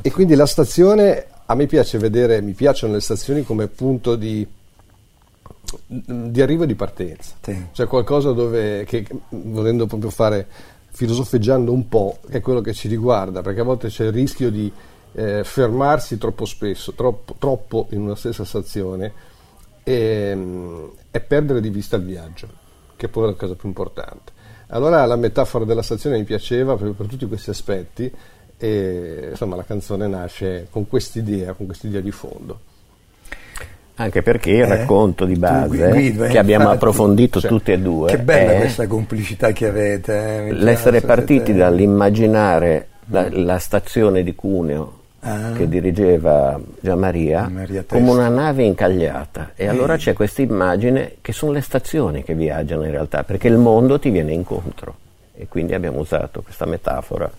E 0.02 0.10
quindi 0.10 0.34
la 0.34 0.44
stazione, 0.44 1.24
a 1.46 1.54
me 1.54 1.64
piace 1.64 1.96
vedere, 1.96 2.42
mi 2.42 2.52
piacciono 2.52 2.92
le 2.92 3.00
stazioni 3.00 3.44
come 3.44 3.66
punto 3.66 4.14
di, 4.14 4.46
di 5.86 6.42
arrivo 6.42 6.64
e 6.64 6.66
di 6.66 6.74
partenza. 6.74 7.32
Sì. 7.40 7.68
Cioè 7.72 7.86
qualcosa 7.86 8.32
dove, 8.32 8.84
che, 8.84 9.06
volendo 9.30 9.86
proprio 9.86 10.10
fare, 10.10 10.46
filosofeggiando 10.92 11.72
un 11.72 11.88
po', 11.88 12.18
è 12.28 12.40
quello 12.40 12.60
che 12.60 12.74
ci 12.74 12.86
riguarda, 12.86 13.40
perché 13.40 13.60
a 13.60 13.64
volte 13.64 13.88
c'è 13.88 14.04
il 14.04 14.12
rischio 14.12 14.50
di 14.50 14.70
eh, 15.14 15.42
fermarsi 15.42 16.18
troppo 16.18 16.44
spesso, 16.44 16.92
troppo, 16.92 17.34
troppo 17.38 17.86
in 17.90 18.02
una 18.02 18.14
stessa 18.14 18.44
stazione 18.44 19.12
e, 19.82 20.32
mm, 20.34 20.84
e 21.10 21.20
perdere 21.20 21.60
di 21.60 21.70
vista 21.70 21.96
il 21.96 22.04
viaggio, 22.04 22.48
che 22.96 23.08
poi 23.08 23.24
è 23.24 23.26
la 23.28 23.34
cosa 23.34 23.54
più 23.54 23.68
importante. 23.68 24.32
Allora 24.68 25.04
la 25.06 25.16
metafora 25.16 25.64
della 25.64 25.82
stazione 25.82 26.18
mi 26.18 26.24
piaceva 26.24 26.74
proprio 26.74 26.94
per 26.94 27.06
tutti 27.06 27.26
questi 27.26 27.50
aspetti 27.50 28.10
e 28.56 29.28
insomma 29.30 29.56
la 29.56 29.64
canzone 29.64 30.06
nasce 30.06 30.68
con 30.70 30.86
quest'idea, 30.86 31.54
con 31.54 31.66
quest'idea 31.66 32.00
di 32.00 32.10
fondo. 32.10 32.60
Anche 34.02 34.22
perché 34.22 34.50
il 34.50 34.62
Eh? 34.62 34.66
racconto 34.66 35.24
di 35.24 35.36
base 35.36 35.88
Guido, 35.90 36.24
eh, 36.24 36.28
che 36.28 36.38
abbiamo 36.38 36.64
infatti. 36.64 36.76
approfondito 36.84 37.40
Cioè, 37.40 37.50
tutti 37.50 37.72
e 37.72 37.78
due 37.78 38.10
Che 38.10 38.18
bella 38.18 38.52
è 38.52 38.58
questa 38.58 38.86
complicità 38.86 39.52
che 39.52 39.66
avete. 39.68 40.46
eh, 40.48 40.52
l'essere 40.52 40.98
piace, 41.00 41.06
partiti 41.06 41.54
dall'immaginare 41.54 42.88
la, 43.06 43.26
la 43.30 43.58
stazione 43.58 44.22
di 44.22 44.34
Cuneo 44.34 45.00
Ah. 45.24 45.52
che 45.54 45.68
dirigeva 45.68 46.58
Gianmaria 46.80 47.46
Maria 47.48 47.84
come 47.86 48.10
una 48.10 48.28
nave 48.28 48.64
incagliata 48.64 49.52
e 49.54 49.68
allora 49.68 49.96
c'è 49.96 50.14
questa 50.14 50.42
immagine 50.42 51.12
che 51.20 51.32
sono 51.32 51.52
le 51.52 51.60
stazioni 51.60 52.24
che 52.24 52.34
viaggiano 52.34 52.82
in 52.84 52.90
realtà 52.90 53.22
perché 53.22 53.46
il 53.46 53.56
mondo 53.56 54.00
ti 54.00 54.10
viene 54.10 54.32
incontro 54.32 54.96
e 55.36 55.46
quindi 55.48 55.74
abbiamo 55.74 56.00
usato 56.00 56.42
questa 56.42 56.66
metafora 56.66 57.30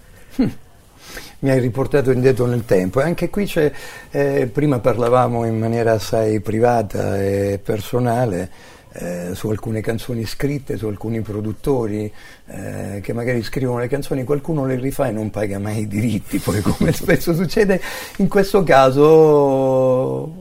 Mi 1.40 1.50
hai 1.50 1.60
riportato 1.60 2.12
indietro 2.12 2.46
nel 2.46 2.66
tempo. 2.66 3.02
E 3.02 3.04
anche 3.04 3.30
qui 3.30 3.46
c'è, 3.46 3.72
eh, 4.12 4.48
prima 4.52 4.80
parlavamo 4.80 5.46
in 5.46 5.58
maniera 5.58 5.94
assai 5.94 6.40
privata 6.40 7.22
e 7.22 7.60
personale 7.64 8.50
eh, 8.94 9.32
su 9.34 9.50
alcune 9.50 9.82
canzoni 9.82 10.26
scritte, 10.26 10.78
su 10.78 10.88
alcuni 10.88 11.22
produttori 11.22 12.12
eh, 12.46 13.00
che 13.02 13.14
magari 13.14 13.42
scrivono 13.42 13.80
le 13.80 13.88
canzoni, 13.88 14.24
qualcuno 14.24 14.66
le 14.66 14.76
rifà 14.76 15.08
e 15.08 15.12
non 15.12 15.32
paga 15.32 15.60
mai 15.60 15.82
i 15.82 15.88
diritti, 15.88 16.38
poi 16.38 16.62
come 16.62 16.92
spesso 16.92 17.34
succede, 17.34 17.82
in 18.18 18.28
questo 18.28 18.64
caso 18.64 20.32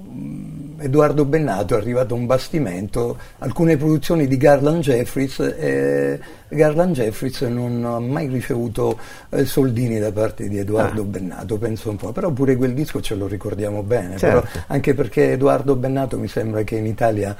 Edoardo 0.82 1.24
Bennato 1.24 1.74
è 1.74 1.78
arrivato 1.78 2.14
a 2.14 2.16
un 2.16 2.26
bastimento, 2.26 3.16
alcune 3.38 3.76
produzioni 3.76 4.26
di 4.26 4.36
Garland 4.36 4.82
Jeffries 4.82 5.38
e 5.38 6.20
Garland 6.48 6.94
Jeffries 6.94 7.40
non 7.42 7.84
ha 7.84 8.00
mai 8.00 8.26
ricevuto 8.26 8.98
eh, 9.30 9.44
soldini 9.44 10.00
da 10.00 10.10
parte 10.10 10.48
di 10.48 10.58
Edoardo 10.58 11.04
Bennato, 11.04 11.56
penso 11.56 11.90
un 11.90 11.96
po', 11.96 12.10
però 12.10 12.30
pure 12.32 12.56
quel 12.56 12.74
disco 12.74 13.00
ce 13.00 13.14
lo 13.14 13.28
ricordiamo 13.28 13.82
bene, 13.82 14.16
Certo. 14.18 14.48
anche 14.66 14.92
perché 14.94 15.32
Edoardo 15.32 15.76
Bennato 15.76 16.18
mi 16.18 16.28
sembra 16.28 16.62
che 16.62 16.76
in 16.76 16.86
Italia 16.86 17.36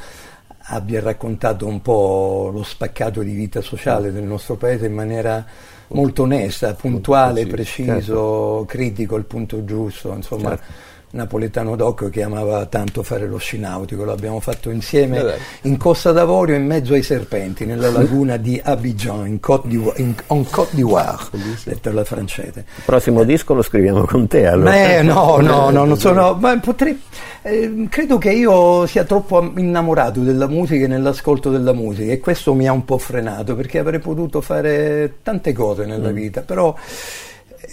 abbia 0.67 1.01
raccontato 1.01 1.67
un 1.67 1.83
po' 1.83 2.49
lo 2.53 2.63
spaccato 2.63 3.23
di 3.23 3.33
vita 3.35 3.61
sociale 3.61 4.13
del 4.13 4.23
nostro 4.23 4.55
paese 4.55 4.87
in 4.87 4.95
maniera 4.95 5.45
molto 5.89 6.23
onesta, 6.23 6.75
puntuale, 6.75 7.47
preciso, 7.47 7.91
preciso, 7.93 8.65
critico, 8.69 9.17
il 9.17 9.25
punto 9.25 9.65
giusto, 9.65 10.13
insomma 10.15 10.51
Certo. 10.51 10.91
Napoletano 11.13 11.77
doc 11.77 12.11
che 12.11 12.23
amava 12.23 12.67
tanto 12.67 13.03
fare 13.03 13.27
lo 13.27 13.39
sci 13.39 13.59
nautico, 13.59 14.05
l'abbiamo 14.05 14.41
fatto 14.41 14.71
insieme 14.71 15.19
Eh 15.19 15.23
dai. 15.23 15.39
in 15.63 15.77
Costa 15.79 16.13
d'Avorio 16.13 16.57
in 16.57 16.67
mezzo 16.67 16.95
ai 16.95 17.03
serpenti, 17.03 17.65
nella 17.65 17.89
laguna 17.93 18.37
di 18.37 18.61
Abidjan, 18.63 19.27
in 19.27 19.41
Côte 19.41 19.69
d'Ivoire, 19.69 20.01
in, 20.03 20.15
en 20.27 20.51
Côte 20.51 20.75
d'Ivoire 20.75 21.19
detta 21.65 21.91
alla 21.91 22.05
francese. 22.05 22.65
il 22.77 22.83
prossimo 22.85 23.25
disco 23.25 23.55
lo 23.55 23.63
scriviamo 23.63 24.05
con 24.05 24.27
te 24.27 24.47
allora 24.47 24.71
Beh, 24.71 25.03
no, 25.03 25.39
no, 25.41 25.71
no, 25.71 25.85
non 25.85 25.99
sono. 25.99 26.35
Ma 26.41 26.59
potrei, 26.59 27.01
eh, 27.43 27.87
credo 27.89 28.19
che 28.19 28.31
io 28.33 28.87
sia 28.87 29.05
troppo 29.05 29.39
am- 29.39 29.53
innamorato 29.59 30.21
della 30.21 30.49
musica 30.49 30.85
e 30.85 30.89
nell'ascolto 30.89 31.51
della 31.51 31.73
musica 31.73 32.13
e 32.13 32.19
questo 32.21 32.55
mi 32.55 32.67
ha 32.67 32.73
un 32.73 32.85
po' 32.85 32.99
frenato 32.99 33.55
perché 33.55 33.79
avrei 33.79 34.01
potuto 34.01 34.41
fare 34.41 35.15
tante 35.23 35.53
cose 35.53 35.85
nella 35.85 36.11
vita, 36.11 36.41
però 36.41 36.75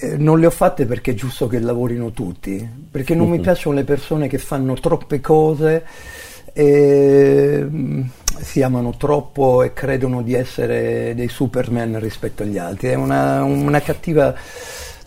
eh, 0.02 0.18
non 0.18 0.40
le 0.40 0.46
ho 0.46 0.52
fatte 0.52 0.86
perché 0.86 1.12
è 1.12 1.16
giusto 1.16 1.48
che 1.48 1.60
lavorino 1.60 2.12
tutti, 2.12 2.68
perché 2.90 3.16
non 3.16 3.30
mi 3.30 3.40
piacciono 3.40 3.76
le 3.76 3.84
persone 3.84 4.28
che 4.28 4.38
fanno 4.38 4.74
troppe 4.76 5.20
cose 5.20 5.86
e 6.54 7.66
mm, 7.68 8.02
si 8.40 8.62
amano 8.62 8.96
troppo 8.98 9.64
e 9.64 9.74
credono 9.74 10.22
di 10.22 10.34
essere 10.34 11.14
dei 11.16 11.28
superman 11.28 12.00
rispetto 12.00 12.44
agli 12.44 12.58
altri. 12.58 12.90
È 12.90 12.96
una, 12.96 13.44
una 13.44 13.82
cattiva 13.82 14.34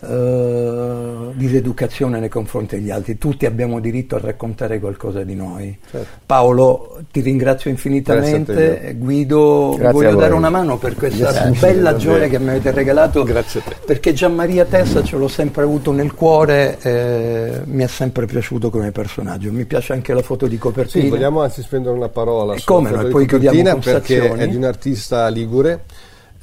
eh, 0.03 1.31
diseducazione 1.33 2.19
nei 2.19 2.29
confronti 2.29 2.75
degli 2.75 2.89
altri. 2.89 3.17
Tutti 3.17 3.45
abbiamo 3.45 3.79
diritto 3.79 4.15
a 4.15 4.19
raccontare 4.19 4.79
qualcosa 4.79 5.23
di 5.23 5.35
noi. 5.35 5.77
Certo. 5.89 6.07
Paolo, 6.25 7.01
ti 7.11 7.21
ringrazio 7.21 7.69
infinitamente. 7.69 8.95
Guido, 8.97 9.75
Grazie 9.77 9.91
voglio 9.91 10.15
dare 10.15 10.33
una 10.33 10.49
mano 10.49 10.77
per 10.77 10.95
questa 10.95 11.31
Grazie, 11.31 11.59
bella 11.59 11.95
gioia 11.95 12.27
che 12.27 12.39
mi 12.39 12.49
avete 12.49 12.71
regalato. 12.71 13.23
Grazie 13.23 13.61
a 13.61 13.63
te. 13.69 13.75
Perché 13.85 14.13
Gianmaria 14.13 14.65
Tessa 14.65 15.03
ce 15.03 15.17
l'ho 15.17 15.27
sempre 15.27 15.63
avuto 15.63 15.91
nel 15.91 16.13
cuore, 16.13 16.77
eh, 16.81 17.61
mi 17.65 17.83
è 17.83 17.87
sempre 17.87 18.25
piaciuto 18.25 18.69
come 18.69 18.91
personaggio. 18.91 19.51
Mi 19.51 19.65
piace 19.65 19.93
anche 19.93 20.13
la 20.13 20.21
foto 20.21 20.47
di 20.47 20.57
copertina. 20.57 21.03
Sì, 21.03 21.09
vogliamo 21.09 21.41
anzi 21.41 21.61
spendere 21.61 21.95
una 21.95 22.09
parola 22.09 22.53
E 22.55 22.61
come 22.65 22.91
no, 22.91 23.03
poi 23.05 23.25
chiudiamo 23.25 23.79
perché 23.79 24.31
è 24.33 24.47
di 24.47 24.55
un 24.55 24.63
artista 24.63 25.27
ligure 25.27 25.83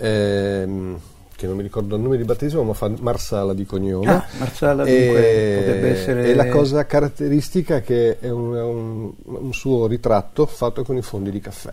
ehm, 0.00 0.98
che 1.40 1.46
non 1.46 1.56
mi 1.56 1.62
ricordo 1.62 1.96
il 1.96 2.02
nome 2.02 2.18
di 2.18 2.24
battesimo 2.24 2.62
ma 2.62 2.74
fa 2.74 2.90
Marsala 3.00 3.54
di 3.54 3.64
cognome 3.64 4.06
Ah, 4.10 4.24
Marsala, 4.38 4.84
dunque, 4.84 5.56
potrebbe 5.58 5.88
essere- 5.88 6.30
e 6.30 6.34
la 6.34 6.48
cosa 6.48 6.84
caratteristica 6.84 7.76
è 7.76 7.82
che 7.82 8.18
è 8.20 8.28
un, 8.28 8.54
è 8.54 8.62
un- 8.62 9.10
un 9.24 9.52
suo 9.54 9.86
ritratto 9.86 10.44
fatto 10.46 10.82
con 10.84 10.96
i 10.96 11.02
fondi 11.02 11.30
di 11.30 11.40
caffè 11.40 11.72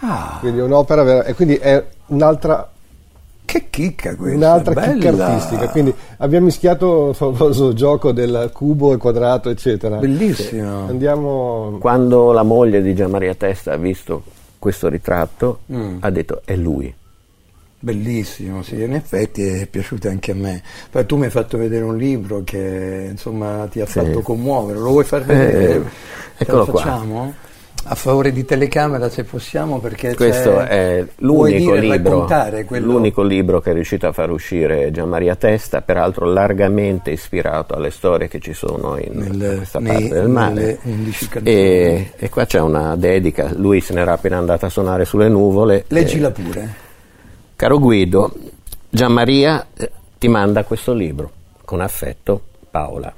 Ah, 0.00 0.38
quindi 0.40 0.58
è 0.58 0.62
un'opera 0.62 1.02
vera- 1.04 1.24
e 1.24 1.34
quindi 1.34 1.54
è 1.54 1.82
un'altra 2.06 2.68
che 3.44 3.66
chicca 3.70 4.16
questa! 4.16 4.36
un'altra 4.36 4.74
bella. 4.74 4.92
chicca 4.92 5.26
artistica 5.26 5.68
quindi 5.68 5.94
abbiamo 6.18 6.46
mischiato 6.46 7.10
il 7.10 7.14
famoso 7.14 7.72
gioco 7.74 8.10
del 8.12 8.50
cubo 8.52 8.92
e 8.92 8.96
quadrato 8.96 9.50
eccetera 9.50 9.98
Bellissimo. 9.98 10.86
andiamo 10.88 11.76
Quando 11.78 12.32
la 12.32 12.42
moglie 12.42 12.82
di 12.82 12.94
Gianmaria 12.94 13.34
Testa 13.34 13.72
ha 13.72 13.76
visto 13.76 14.22
questo 14.58 14.88
ritratto, 14.88 15.60
Mm. 15.72 15.98
ha 16.00 16.10
detto 16.10 16.40
è 16.44 16.56
lui. 16.56 16.92
Bellissimo, 17.84 18.62
sì, 18.62 18.82
in 18.82 18.94
effetti 18.94 19.44
è 19.46 19.66
piaciuto 19.66 20.08
anche 20.08 20.30
a 20.30 20.34
me. 20.34 20.62
Poi 20.90 21.04
tu 21.04 21.18
mi 21.18 21.26
hai 21.26 21.30
fatto 21.30 21.58
vedere 21.58 21.84
un 21.84 21.98
libro 21.98 22.40
che 22.42 23.08
insomma 23.10 23.68
ti 23.70 23.82
ha 23.82 23.86
Sì. 23.86 23.98
fatto 23.98 24.22
commuovere, 24.22 24.78
lo 24.78 24.88
vuoi 24.88 25.04
far 25.04 25.22
vedere? 25.22 25.74
Eh, 25.74 25.82
eccolo 26.38 26.58
lo 26.64 26.64
qua. 26.70 26.80
facciamo? 26.80 27.34
A 27.86 27.94
favore 27.94 28.32
di 28.32 28.46
telecamera 28.46 29.10
se 29.10 29.24
possiamo 29.24 29.80
perché 29.80 30.14
Questo 30.14 30.60
è 30.60 31.04
l'unico 31.18 31.74
dire, 31.74 31.80
libro, 31.98 32.26
l'unico 32.78 33.22
libro 33.22 33.60
che 33.60 33.72
è 33.72 33.74
riuscito 33.74 34.06
a 34.06 34.12
far 34.12 34.30
uscire 34.30 34.90
Gianmaria 34.90 35.34
Testa, 35.36 35.82
peraltro 35.82 36.24
largamente 36.24 37.10
ispirato 37.10 37.74
alle 37.74 37.90
storie 37.90 38.28
che 38.28 38.40
ci 38.40 38.54
sono 38.54 38.96
in 38.98 39.12
Nel- 39.36 39.56
questa 39.58 39.80
nei- 39.80 39.92
parte 39.92 40.08
del 40.08 40.28
mare. 40.30 40.54
nelle 40.54 40.78
11 40.84 41.28
canzoni. 41.28 41.54
E, 41.54 42.10
e 42.16 42.28
qua 42.30 42.46
c'è 42.46 42.60
una 42.60 42.96
dedica, 42.96 43.50
lui 43.54 43.82
se 43.82 43.92
n'era 43.92 44.14
appena 44.14 44.38
andato 44.38 44.64
a 44.64 44.70
suonare 44.70 45.04
sulle 45.04 45.28
nuvole. 45.28 45.84
Leggila 45.88 46.28
Eh, 46.28 46.32
pure. 46.32 46.74
Caro 47.64 47.78
Guido, 47.78 48.30
Gianmaria 48.90 49.68
eh, 49.72 49.90
ti 50.18 50.28
manda 50.28 50.64
questo 50.64 50.92
libro, 50.92 51.30
con 51.64 51.80
affetto 51.80 52.42
Paola. 52.70 53.10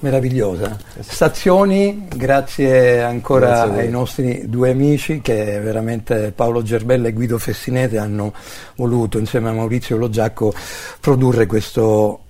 Meravigliosa. 0.00 0.76
Stazioni, 0.98 2.06
grazie 2.14 3.02
ancora 3.02 3.64
Grazie 3.64 3.80
ai 3.80 3.88
nostri 3.88 4.42
due 4.46 4.72
amici 4.72 5.22
che 5.22 5.58
veramente 5.58 6.32
Paolo 6.32 6.60
Gerbella 6.60 7.08
e 7.08 7.12
Guido 7.14 7.38
Fessinete 7.38 7.96
hanno 7.96 8.34
voluto 8.76 9.16
insieme 9.16 9.48
a 9.48 9.52
Maurizio 9.52 9.96
Logiacco 9.96 10.52
produrre 11.00 11.46
questo 11.46 12.24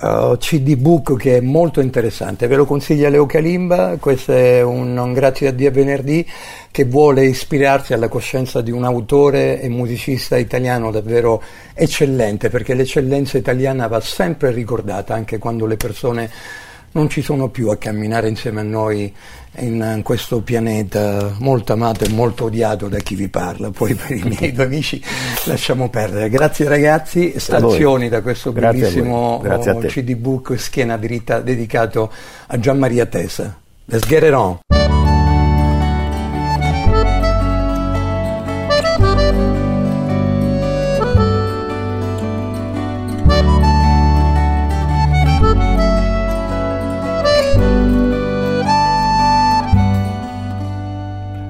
uh, 0.00 0.36
CD 0.36 0.76
book 0.76 1.16
che 1.16 1.36
è 1.36 1.40
molto 1.40 1.80
interessante. 1.80 2.46
Ve 2.46 2.56
lo 2.56 2.64
consiglia 2.64 3.08
Leo 3.08 3.26
Calimba, 3.26 3.96
questo 3.98 4.32
è 4.32 4.62
un, 4.62 4.96
un 4.96 5.12
grazie 5.12 5.48
a 5.48 5.52
Dio 5.52 5.70
venerdì 5.70 6.26
che 6.70 6.84
vuole 6.84 7.24
ispirarsi 7.24 7.94
alla 7.94 8.08
coscienza 8.08 8.60
di 8.60 8.70
un 8.70 8.84
autore 8.84 9.60
e 9.60 9.68
musicista 9.68 10.36
italiano 10.36 10.90
davvero 10.90 11.42
eccellente, 11.74 12.50
perché 12.50 12.74
l'eccellenza 12.74 13.38
italiana 13.38 13.86
va 13.86 14.00
sempre 14.00 14.50
ricordata 14.50 15.14
anche 15.14 15.38
quando 15.38 15.66
le 15.66 15.76
persone 15.76 16.30
non 16.96 17.10
ci 17.10 17.20
sono 17.20 17.48
più 17.48 17.68
a 17.68 17.76
camminare 17.76 18.26
insieme 18.26 18.60
a 18.60 18.64
noi 18.64 19.14
in 19.58 20.00
questo 20.02 20.40
pianeta 20.40 21.34
molto 21.40 21.74
amato 21.74 22.04
e 22.04 22.08
molto 22.08 22.44
odiato 22.44 22.88
da 22.88 22.98
chi 22.98 23.14
vi 23.14 23.28
parla. 23.28 23.70
Poi 23.70 23.94
per 23.94 24.16
i 24.16 24.22
miei 24.22 24.52
due 24.52 24.64
amici 24.64 25.02
lasciamo 25.44 25.90
perdere. 25.90 26.30
Grazie 26.30 26.66
ragazzi, 26.66 27.34
stazioni 27.36 28.08
da 28.08 28.22
questo 28.22 28.50
Grazie 28.50 28.80
bellissimo. 28.80 29.42
CD 29.86 30.14
book 30.14 30.58
Schiena 30.58 30.96
dritta 30.96 31.40
dedicato 31.40 32.10
a 32.46 32.58
Gian 32.58 32.78
Maria 32.78 33.04
Tesa. 33.04 33.54
Let's 33.84 34.06
get 34.06 34.22
it 34.22 34.32
on. 34.32 34.85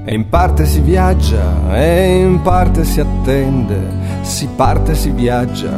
E 0.08 0.14
in 0.14 0.28
parte 0.28 0.66
si 0.66 0.78
viaggia 0.78 1.76
e 1.76 2.20
in 2.20 2.40
parte 2.40 2.84
si 2.84 3.00
attende, 3.00 3.76
si 4.22 4.46
parte 4.54 4.92
e 4.92 4.94
si 4.94 5.10
viaggia 5.10 5.76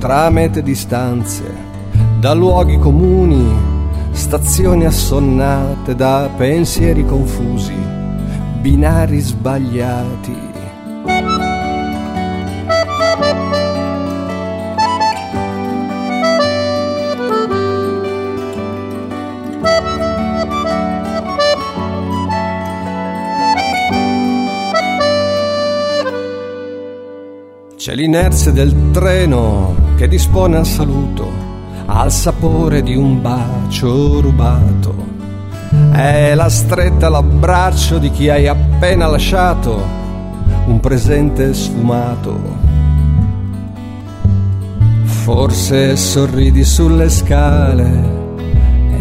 tra 0.00 0.28
mete 0.30 0.64
distanze, 0.64 1.44
da 2.18 2.34
luoghi 2.34 2.76
comuni, 2.76 3.48
stazioni 4.10 4.84
assonnate, 4.84 5.94
da 5.94 6.28
pensieri 6.36 7.06
confusi, 7.06 7.76
binari 8.60 9.20
sbagliati. 9.20 10.51
C'è 27.82 27.96
l'inerzia 27.96 28.52
del 28.52 28.92
treno 28.92 29.74
che 29.96 30.06
dispone 30.06 30.56
al 30.56 30.66
saluto, 30.66 31.28
al 31.86 32.12
sapore 32.12 32.80
di 32.80 32.94
un 32.94 33.20
bacio 33.20 34.20
rubato. 34.20 34.94
È 35.90 36.32
la 36.36 36.48
stretta 36.48 37.08
all'abbraccio 37.08 37.98
di 37.98 38.12
chi 38.12 38.28
hai 38.28 38.46
appena 38.46 39.08
lasciato, 39.08 39.84
un 40.66 40.78
presente 40.78 41.52
sfumato. 41.54 42.38
Forse 45.02 45.96
sorridi 45.96 46.62
sulle 46.62 47.10
scale 47.10 47.90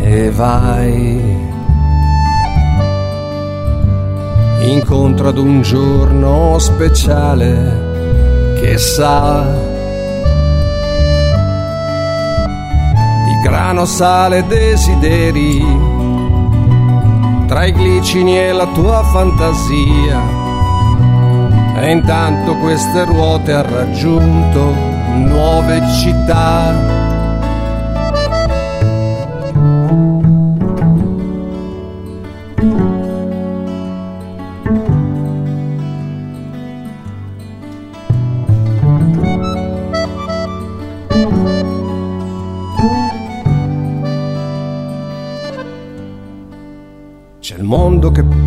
e 0.02 0.32
vai 0.32 1.22
incontro 4.62 5.28
ad 5.28 5.38
un 5.38 5.62
giorno 5.62 6.58
speciale 6.58 7.91
che 8.62 8.78
sa 8.78 9.44
di 13.26 13.40
grano 13.42 13.86
sale 13.86 14.46
desideri 14.46 15.66
tra 17.48 17.66
i 17.66 17.74
glicini 17.74 18.38
e 18.38 18.52
la 18.52 18.68
tua 18.68 19.04
fantasia. 19.06 20.22
E 21.76 21.90
intanto 21.90 22.56
queste 22.58 23.04
ruote 23.06 23.52
ha 23.52 23.64
raggiunto 23.64 24.76
nuove 25.16 25.82
città 26.00 27.01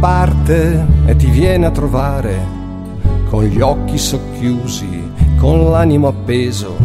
parte 0.04 0.86
e 1.06 1.16
ti 1.16 1.30
viene 1.30 1.64
a 1.64 1.70
trovare, 1.70 2.38
con 3.30 3.42
gli 3.42 3.62
occhi 3.62 3.96
socchiusi, 3.96 5.12
con 5.38 5.70
l'animo 5.70 6.08
appeso, 6.08 6.76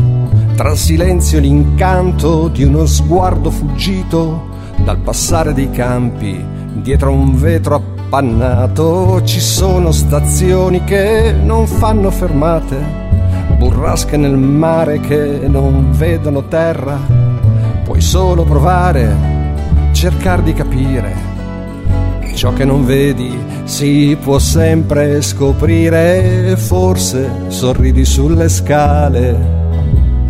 tra 0.55 0.71
il 0.71 0.77
silenzio 0.77 1.37
e 1.37 1.41
l'incanto 1.41 2.47
di 2.47 2.63
uno 2.63 2.85
sguardo 2.85 3.51
fuggito 3.51 4.47
dal 4.85 4.99
passare 4.99 5.53
dei 5.53 5.69
campi, 5.69 6.41
dietro 6.75 7.11
un 7.11 7.37
vetro 7.37 7.75
appannato 7.75 9.21
ci 9.25 9.41
sono 9.41 9.91
stazioni 9.91 10.85
che 10.85 11.33
non 11.33 11.67
fanno 11.67 12.11
fermate, 12.11 12.77
burrasche 13.57 14.15
nel 14.15 14.37
mare 14.37 15.01
che 15.01 15.41
non 15.45 15.91
vedono 15.91 16.47
terra, 16.47 16.97
puoi 17.83 17.99
solo 17.99 18.45
provare, 18.45 19.91
cercare 19.91 20.41
di 20.41 20.53
capire 20.53 21.28
Ciò 22.33 22.53
che 22.53 22.63
non 22.63 22.85
vedi 22.85 23.37
si 23.65 24.17
può 24.21 24.39
sempre 24.39 25.21
scoprire, 25.21 26.55
forse 26.55 27.29
sorridi 27.47 28.05
sulle 28.05 28.47
scale 28.47 29.37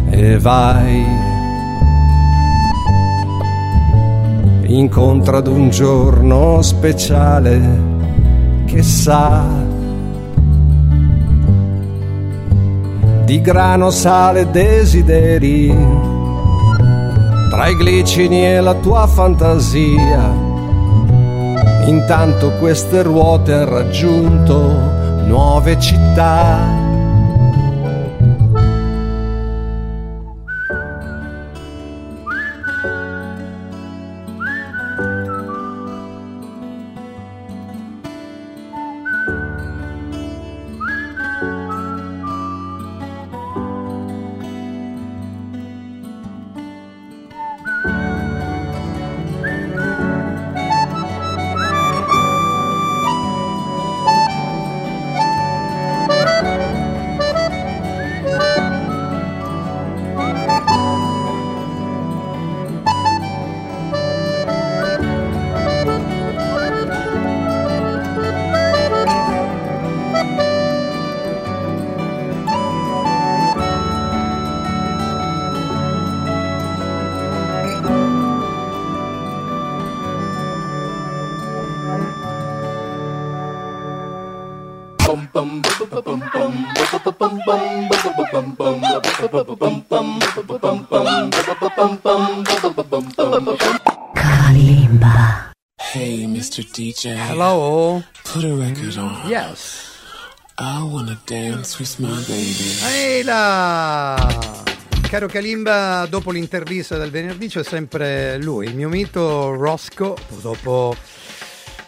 e 0.09 0.37
vai. 0.39 1.05
Incontra 4.63 5.37
ad 5.37 5.47
un 5.47 5.69
giorno 5.69 6.61
speciale 6.61 7.87
che 8.65 8.83
sa 8.83 9.67
di 13.29 13.41
grano, 13.41 13.91
sale, 13.91 14.49
desideri, 14.49 15.67
tra 17.51 17.67
i 17.67 17.75
glicini 17.75 18.43
e 18.43 18.59
la 18.59 18.73
tua 18.73 19.05
fantasia. 19.05 20.48
Intanto 21.86 22.51
queste 22.51 23.01
ruote 23.01 23.53
han 23.53 23.69
raggiunto 23.69 24.57
nuove 25.25 25.80
città. 25.80 26.88
DJ. 96.80 97.07
Hello? 97.30 98.01
Put 98.23 98.45
a 98.45 98.55
record 98.55 98.95
on. 98.95 99.27
Yes. 99.27 99.97
I 100.57 100.82
wanna 100.82 101.19
dance 101.25 101.77
with 101.77 101.99
my 101.99 102.23
baby. 102.25 102.80
Ehi 102.86 103.23
là! 103.23 104.63
Caro 105.09 105.27
Kalimba, 105.27 106.05
dopo 106.09 106.32
l'intervista 106.32 106.97
del 106.97 107.11
venerdì 107.11 107.49
c'è 107.49 107.65
sempre 107.65 108.38
lui, 108.38 108.67
il 108.67 108.75
mio 108.75 108.88
mito 108.88 109.53
Roscoe, 109.55 110.13
purtroppo 110.30 110.95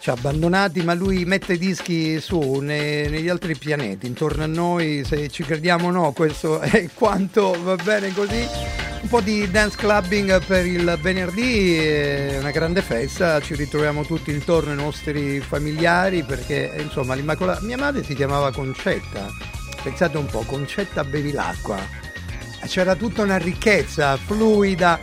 ci 0.00 0.10
ha 0.10 0.12
abbandonati, 0.12 0.82
ma 0.82 0.92
lui 0.92 1.24
mette 1.24 1.56
dischi 1.56 2.20
su 2.20 2.58
ne- 2.58 3.08
negli 3.08 3.30
altri 3.30 3.56
pianeti, 3.56 4.06
intorno 4.06 4.42
a 4.42 4.46
noi, 4.46 5.04
se 5.06 5.30
ci 5.30 5.42
crediamo 5.42 5.88
o 5.88 5.90
no, 5.90 6.12
questo 6.12 6.60
è 6.60 6.90
quanto 6.92 7.56
va 7.62 7.76
bene 7.76 8.12
così. 8.12 8.91
Un 9.02 9.08
po' 9.08 9.20
di 9.20 9.50
dance 9.50 9.76
clubbing 9.76 10.42
per 10.44 10.64
il 10.64 10.96
venerdì, 11.02 11.76
è 11.76 12.38
una 12.38 12.52
grande 12.52 12.82
festa, 12.82 13.40
ci 13.40 13.56
ritroviamo 13.56 14.04
tutti 14.04 14.30
intorno 14.30 14.70
ai 14.70 14.76
nostri 14.76 15.40
familiari 15.40 16.22
perché 16.22 16.72
insomma 16.78 17.14
l'Immacolata... 17.14 17.60
Mia 17.62 17.76
madre 17.76 18.04
si 18.04 18.14
chiamava 18.14 18.52
Concetta, 18.52 19.26
pensate 19.82 20.16
un 20.16 20.26
po', 20.26 20.44
Concetta 20.46 21.02
Bevilacqua. 21.02 21.78
C'era 22.64 22.94
tutta 22.94 23.22
una 23.22 23.38
ricchezza 23.38 24.16
fluida 24.16 24.98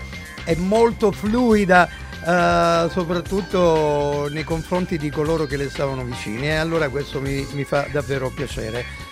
e 0.45 0.55
molto 0.55 1.11
fluida 1.11 1.87
eh, 2.25 2.87
soprattutto 2.89 4.27
nei 4.29 4.45
confronti 4.45 4.97
di 4.97 5.09
coloro 5.09 5.45
che 5.45 5.57
le 5.57 5.69
stavano 5.69 6.05
vicini 6.05 6.47
e 6.47 6.55
allora 6.55 6.87
questo 6.87 7.19
mi, 7.19 7.45
mi 7.51 7.65
fa 7.65 7.85
davvero 7.91 8.29
piacere 8.29 9.08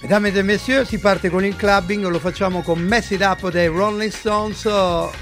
Mesdames 0.00 0.36
et 0.36 0.42
messieurs, 0.44 0.84
si 0.84 0.98
parte 0.98 1.28
con 1.28 1.44
il 1.44 1.56
clubbing, 1.56 2.06
lo 2.06 2.20
facciamo 2.20 2.62
con 2.62 2.78
Mess 2.78 3.10
It 3.10 3.20
Up 3.20 3.50
dei 3.50 3.66
Rolling 3.66 4.12
Stones, 4.12 4.62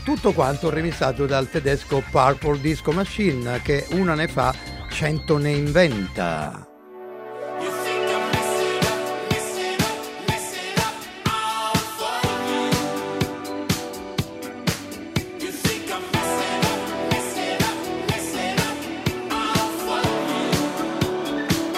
tutto 0.04 0.32
quanto 0.32 0.68
remixato 0.68 1.24
dal 1.24 1.48
tedesco 1.48 2.04
Purple 2.10 2.60
Disco 2.60 2.92
Machine 2.92 3.62
che 3.62 3.86
una 3.92 4.14
ne 4.14 4.28
fa, 4.28 4.54
cento 4.90 5.38
ne 5.38 5.52
inventa. 5.52 6.68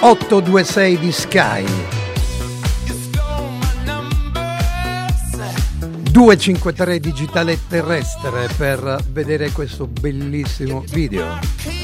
...826 0.00 0.98
di 0.98 1.12
Sky... 1.12 1.97
253 6.18 6.98
digitale 6.98 7.56
terrestre 7.68 8.48
per 8.56 9.04
vedere 9.12 9.52
questo 9.52 9.86
bellissimo 9.86 10.82
video. 10.90 11.77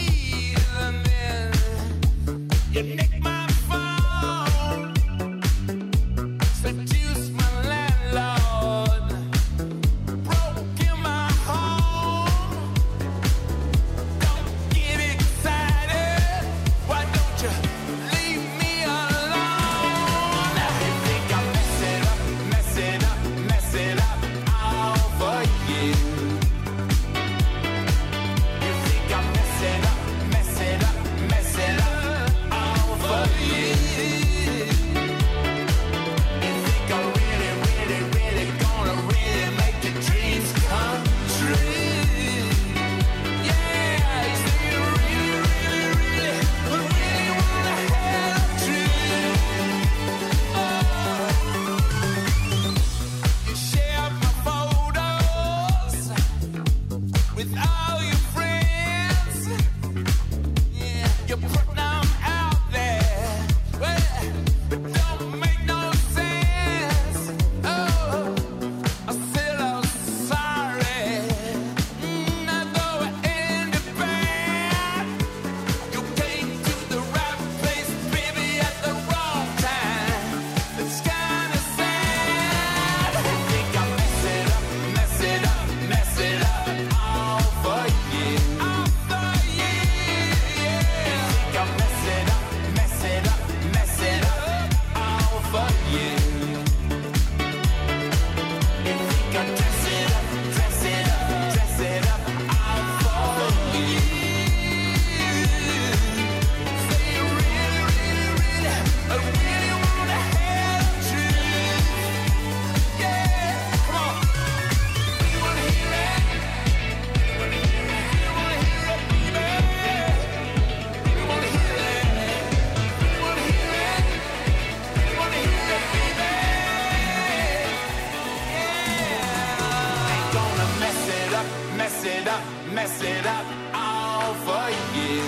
it 132.20 132.28
up, 132.28 132.42
mess 132.72 133.02
it 133.02 133.26
up, 133.26 133.46
all 133.74 134.34
for 134.46 134.66
you. 134.96 135.22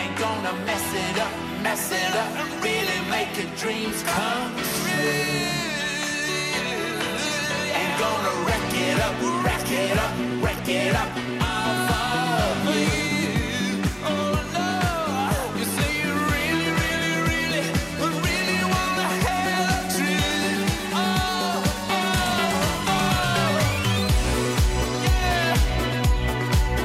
Ain't 0.00 0.16
gonna 0.18 0.52
mess 0.68 0.88
it 1.06 1.16
up, 1.26 1.32
mess 1.62 1.92
it 1.92 2.14
up, 2.22 2.32
really 2.62 3.00
make 3.14 3.32
your 3.38 3.50
dreams 3.62 4.02
come 4.02 4.52
true. 4.80 5.30
Ain't 7.78 7.96
gonna 8.04 8.34
wreck 8.46 8.70
it 8.88 8.98
up, 9.06 9.14
wreck 9.44 9.70
it 9.84 9.96
up, 10.04 10.12
wreck 10.44 10.68
it 10.68 10.94
up, 11.02 11.10
all 11.48 12.54
for 12.64 12.78
you. 12.78 13.09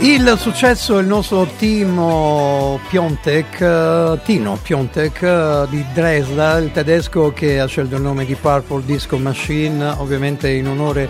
Il 0.06 0.36
successo 0.38 0.97
del 0.97 1.08
nostro 1.08 1.47
Timo 1.58 2.80
Piontek, 2.89 3.60
eh, 3.60 4.20
Tino 4.24 4.56
Piontek 4.62 5.22
eh, 5.24 5.66
di 5.68 5.84
Dresda, 5.95 6.60
il 6.60 6.72
tedesco 6.72 7.34
che 7.34 7.60
ha 7.60 7.66
scelto 7.66 7.95
il 7.95 8.03
nome 8.03 8.24
di 8.24 8.36
Purple 8.36 8.86
Disco 8.86 9.18
Machine, 9.18 9.84
ovviamente 9.97 10.51
in 10.51 10.68
onore 10.68 11.10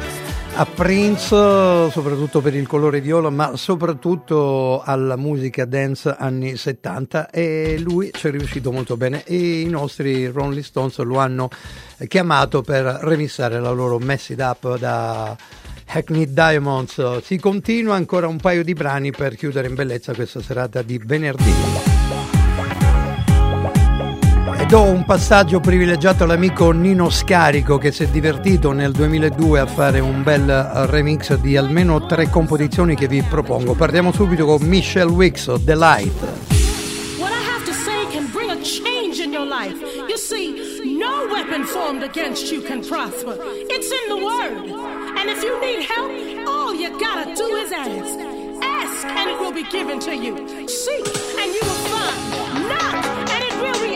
a 0.56 0.66
Prince, 0.66 1.92
soprattutto 1.92 2.40
per 2.40 2.56
il 2.56 2.68
colore 2.68 3.02
viola, 3.02 3.30
ma 3.30 3.58
soprattutto 3.58 4.82
alla 4.82 5.18
musica 5.18 5.66
dance 5.66 6.16
anni 6.18 6.56
70 6.56 7.32
e 7.32 7.78
lui 7.78 8.12
ci 8.14 8.30
è 8.30 8.32
riuscito 8.32 8.72
molto 8.72 8.96
bene 8.96 9.26
e 9.26 9.60
i 9.60 9.68
nostri 9.68 10.28
Rolling 10.28 10.64
Stones 10.64 10.98
lo 11.00 11.18
hanno 11.18 11.50
chiamato 12.08 12.62
per 12.62 12.86
remissare 13.02 13.60
la 13.60 13.72
loro 13.72 14.00
Mess 14.00 14.30
It 14.30 14.40
Up 14.40 14.78
da 14.78 15.36
Hackney 15.88 16.32
Diamonds. 16.32 17.20
Si 17.22 17.38
continua 17.40 17.96
ancora 17.96 18.28
un 18.28 18.38
paio 18.38 18.64
di 18.64 18.74
brani 18.74 19.12
per 19.12 19.36
chiudere 19.36 19.68
in 19.68 19.76
bellezza 19.76 20.14
questa 20.14 20.42
serata 20.42 20.82
di 20.82 21.00
venerdì. 21.04 21.54
E 24.58 24.66
do 24.68 24.82
un 24.84 25.06
passaggio 25.06 25.60
privilegiato 25.60 26.24
all'amico 26.24 26.72
Nino 26.72 27.10
Scarico 27.10 27.78
che 27.78 27.92
si 27.92 28.04
è 28.04 28.08
divertito 28.08 28.72
nel 28.72 28.92
2002 28.94 29.60
a 29.60 29.66
fare 29.66 30.00
un 30.00 30.24
bel 30.24 30.48
remix 30.88 31.36
di 31.36 31.58
almeno 31.58 32.06
tre 32.06 32.30
composizioni 32.30 32.96
che 32.96 33.08
vi 33.08 33.22
propongo. 33.22 33.74
Partiamo 33.74 34.12
subito 34.12 34.46
con 34.46 34.62
Michelle 34.62 35.12
Wicks, 35.12 35.52
The 35.64 35.76
Light. 35.76 36.14
What 37.18 37.32
I 37.32 37.44
have 37.54 37.66
to 37.66 37.74
say 37.74 38.08
can 38.12 38.30
bring 38.32 38.50
a 38.50 38.58
change 38.62 39.22
in 39.22 39.34
your 39.34 39.46
life. 39.46 39.76
You 40.08 40.18
see, 40.18 40.56
no 40.98 41.28
weapon 41.32 41.66
formed 41.66 42.04
against 42.04 42.52
you 42.52 42.62
can 42.62 42.82
prosper. 42.82 43.38
It's 43.70 43.92
in 43.92 44.08
the 44.08 44.24
Word. 44.24 45.05
And 45.28 45.36
if 45.36 45.44
you 45.44 45.60
need 45.60 45.82
help, 45.86 46.12
all 46.48 46.76
you 46.76 47.00
gotta 47.00 47.34
do 47.34 47.56
is 47.56 47.72
ask. 47.72 48.20
Ask, 48.62 49.08
and 49.08 49.28
it 49.28 49.40
will 49.40 49.52
be 49.52 49.64
given 49.64 50.00
to 50.02 50.16
you. 50.16 50.38
Seek, 50.68 51.08
and 51.40 51.52
you 51.52 51.62
will 51.64 51.84
find. 51.90 52.70
Knock, 52.70 53.32
and 53.32 53.44
it 53.44 53.56
will 53.60 53.90
be 53.90 53.95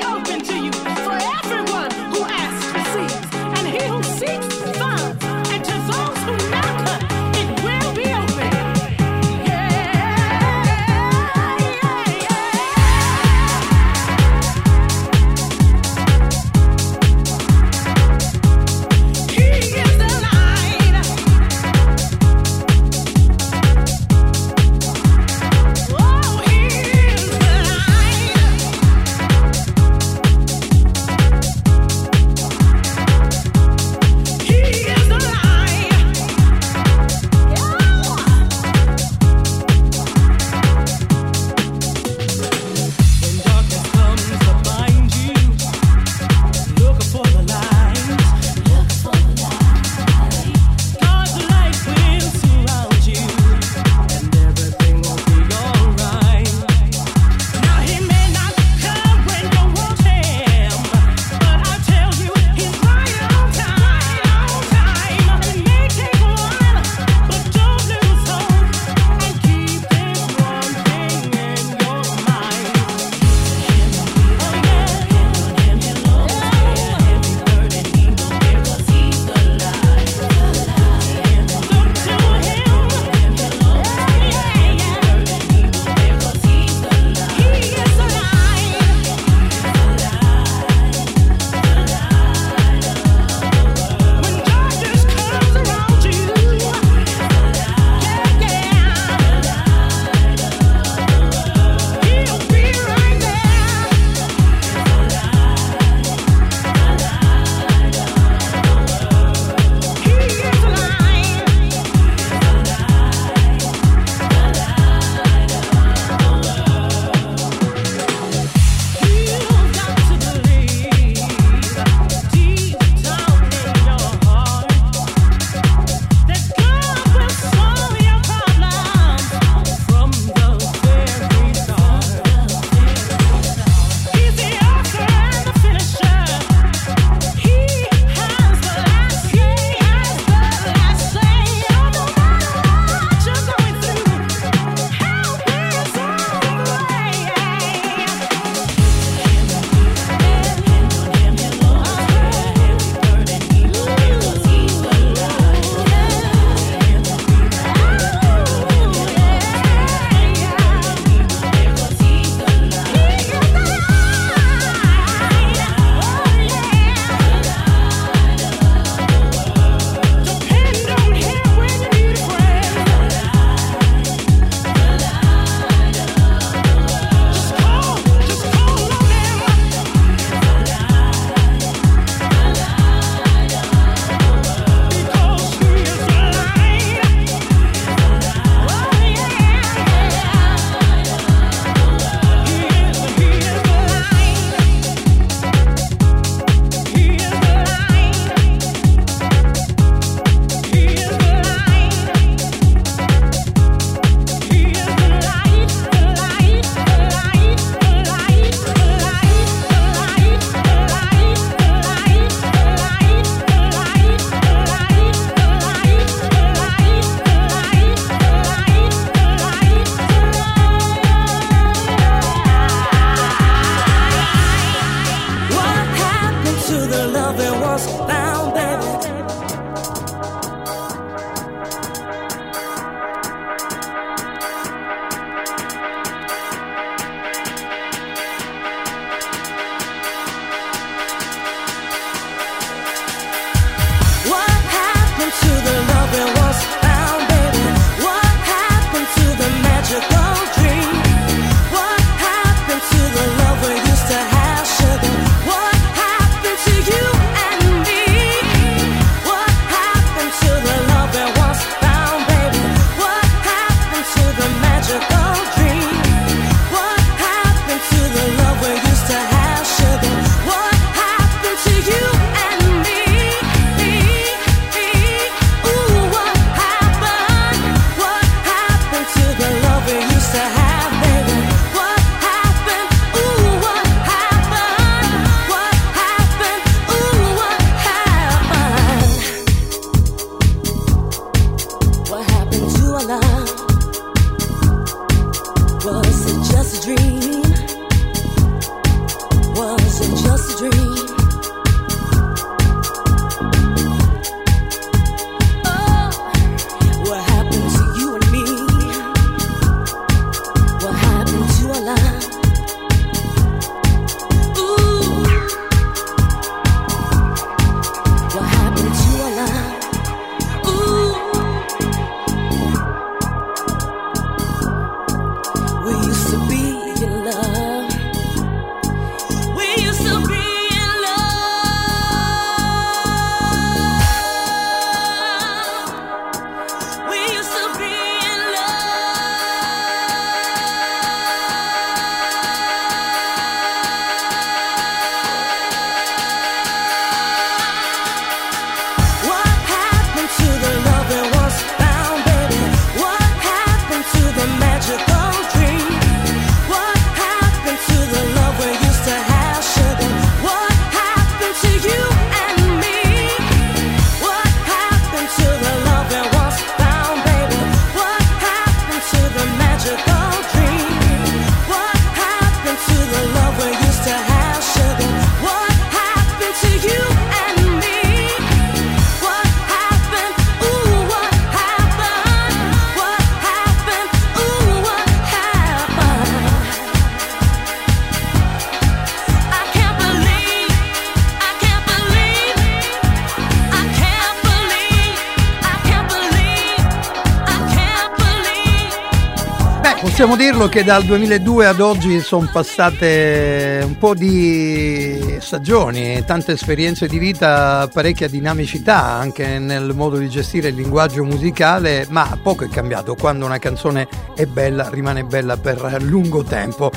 dirlo 400.60 400.74
che 400.74 400.84
dal 400.84 401.06
2002 401.06 401.68
ad 401.68 401.80
oggi 401.80 402.20
sono 402.20 402.50
passate 402.52 403.80
un 403.82 403.98
po' 403.98 404.14
di 404.14 405.38
stagioni, 405.40 406.22
tante 406.26 406.52
esperienze 406.52 407.08
di 407.08 407.18
vita, 407.18 407.90
parecchia 407.94 408.28
dinamicità 408.28 409.02
anche 409.06 409.58
nel 409.58 409.94
modo 409.96 410.18
di 410.18 410.28
gestire 410.28 410.68
il 410.68 410.76
linguaggio 410.76 411.24
musicale, 411.24 412.06
ma 412.10 412.38
poco 412.44 412.66
è 412.66 412.68
cambiato. 412.68 413.16
Quando 413.16 413.46
una 413.46 413.58
canzone 413.58 414.10
è 414.36 414.46
bella, 414.48 414.90
rimane 414.90 415.24
bella 415.24 415.56
per 415.56 416.04
lungo 416.04 416.44
tempo. 416.44 416.92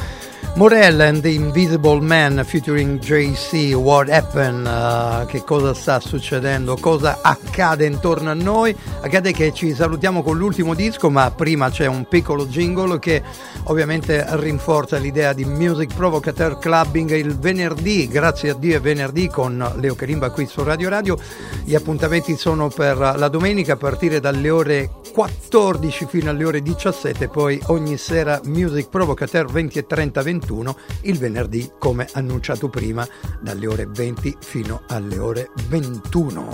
Morel 0.55 1.01
and 1.01 1.23
the 1.23 1.31
Invisible 1.31 2.01
Man 2.01 2.45
featuring 2.45 2.99
JC, 2.99 3.75
What 3.75 4.11
Happened, 4.11 4.67
uh, 4.67 5.27
che 5.27 5.43
cosa 5.45 5.73
sta 5.73 5.99
succedendo, 5.99 6.77
cosa 6.77 7.21
accade 7.23 7.87
intorno 7.87 8.31
a 8.31 8.35
noi. 8.35 8.77
Accade 9.01 9.33
che 9.33 9.53
ci 9.55 9.73
salutiamo 9.73 10.23
con 10.23 10.37
l'ultimo 10.37 10.75
disco, 10.75 11.09
ma 11.09 11.31
prima 11.31 11.71
c'è 11.71 11.87
un 11.87 12.07
piccolo 12.07 12.47
jingle 12.47 12.99
che 12.99 13.23
ovviamente 13.65 14.25
rinforza 14.37 14.99
l'idea 14.99 15.33
di 15.33 15.45
Music 15.45 15.95
Provocateur 15.95 16.59
Clubbing 16.59 17.11
il 17.13 17.39
venerdì, 17.39 18.07
grazie 18.09 18.51
a 18.51 18.55
Dio 18.55 18.77
è 18.77 18.81
venerdì 18.81 19.29
con 19.29 19.73
Leo 19.77 19.95
Carimba 19.95 20.31
qui 20.31 20.47
su 20.47 20.63
Radio 20.63 20.89
Radio. 20.91 21.17
Gli 21.65 21.75
appuntamenti 21.75 22.37
sono 22.37 22.69
per 22.69 22.99
la 22.99 23.29
domenica 23.29 23.73
a 23.75 23.77
partire 23.77 24.21
dalle 24.21 24.51
ore 24.51 24.91
14 25.13 26.07
fino 26.07 26.31
alle 26.31 26.45
ore 26.45 26.63
17, 26.63 27.29
poi 27.29 27.61
ogni 27.67 27.97
sera 27.97 28.41
Music 28.45 28.89
Provocateur 28.89 29.47
20 29.47 29.79
e 29.79 29.87
30 29.87 30.23
21, 30.33 30.77
il 31.03 31.19
venerdì 31.19 31.71
come 31.79 32.09
annunciato 32.13 32.69
prima 32.69 33.07
dalle 33.41 33.67
ore 33.67 33.87
20 33.87 34.39
fino 34.41 34.83
alle 34.89 35.19
ore 35.19 35.51
21. 35.69 36.49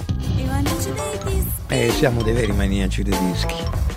E 1.68 1.90
siamo 1.90 2.22
dei 2.22 2.34
veri 2.34 2.52
maniaci 2.52 3.02
dei 3.02 3.18
dischi. 3.18 3.87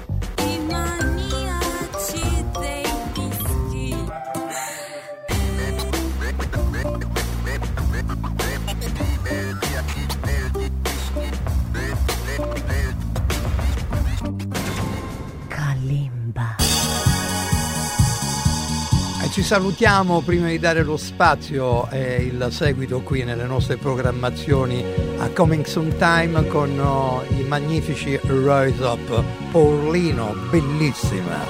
Ci 19.31 19.43
salutiamo 19.43 20.19
prima 20.19 20.47
di 20.47 20.59
dare 20.59 20.83
lo 20.83 20.97
spazio 20.97 21.89
e 21.89 22.23
il 22.23 22.47
seguito 22.51 22.99
qui 22.99 23.23
nelle 23.23 23.45
nostre 23.45 23.77
programmazioni 23.77 24.83
a 25.19 25.29
Coming 25.29 25.63
Soon 25.63 25.95
Time 25.97 26.45
con 26.47 26.77
oh, 26.77 27.23
i 27.29 27.43
magnifici 27.43 28.19
Rise 28.21 28.83
Up. 28.83 29.23
Paulino, 29.51 30.35
bellissima. 30.49 31.45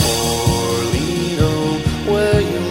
Where 2.05 2.70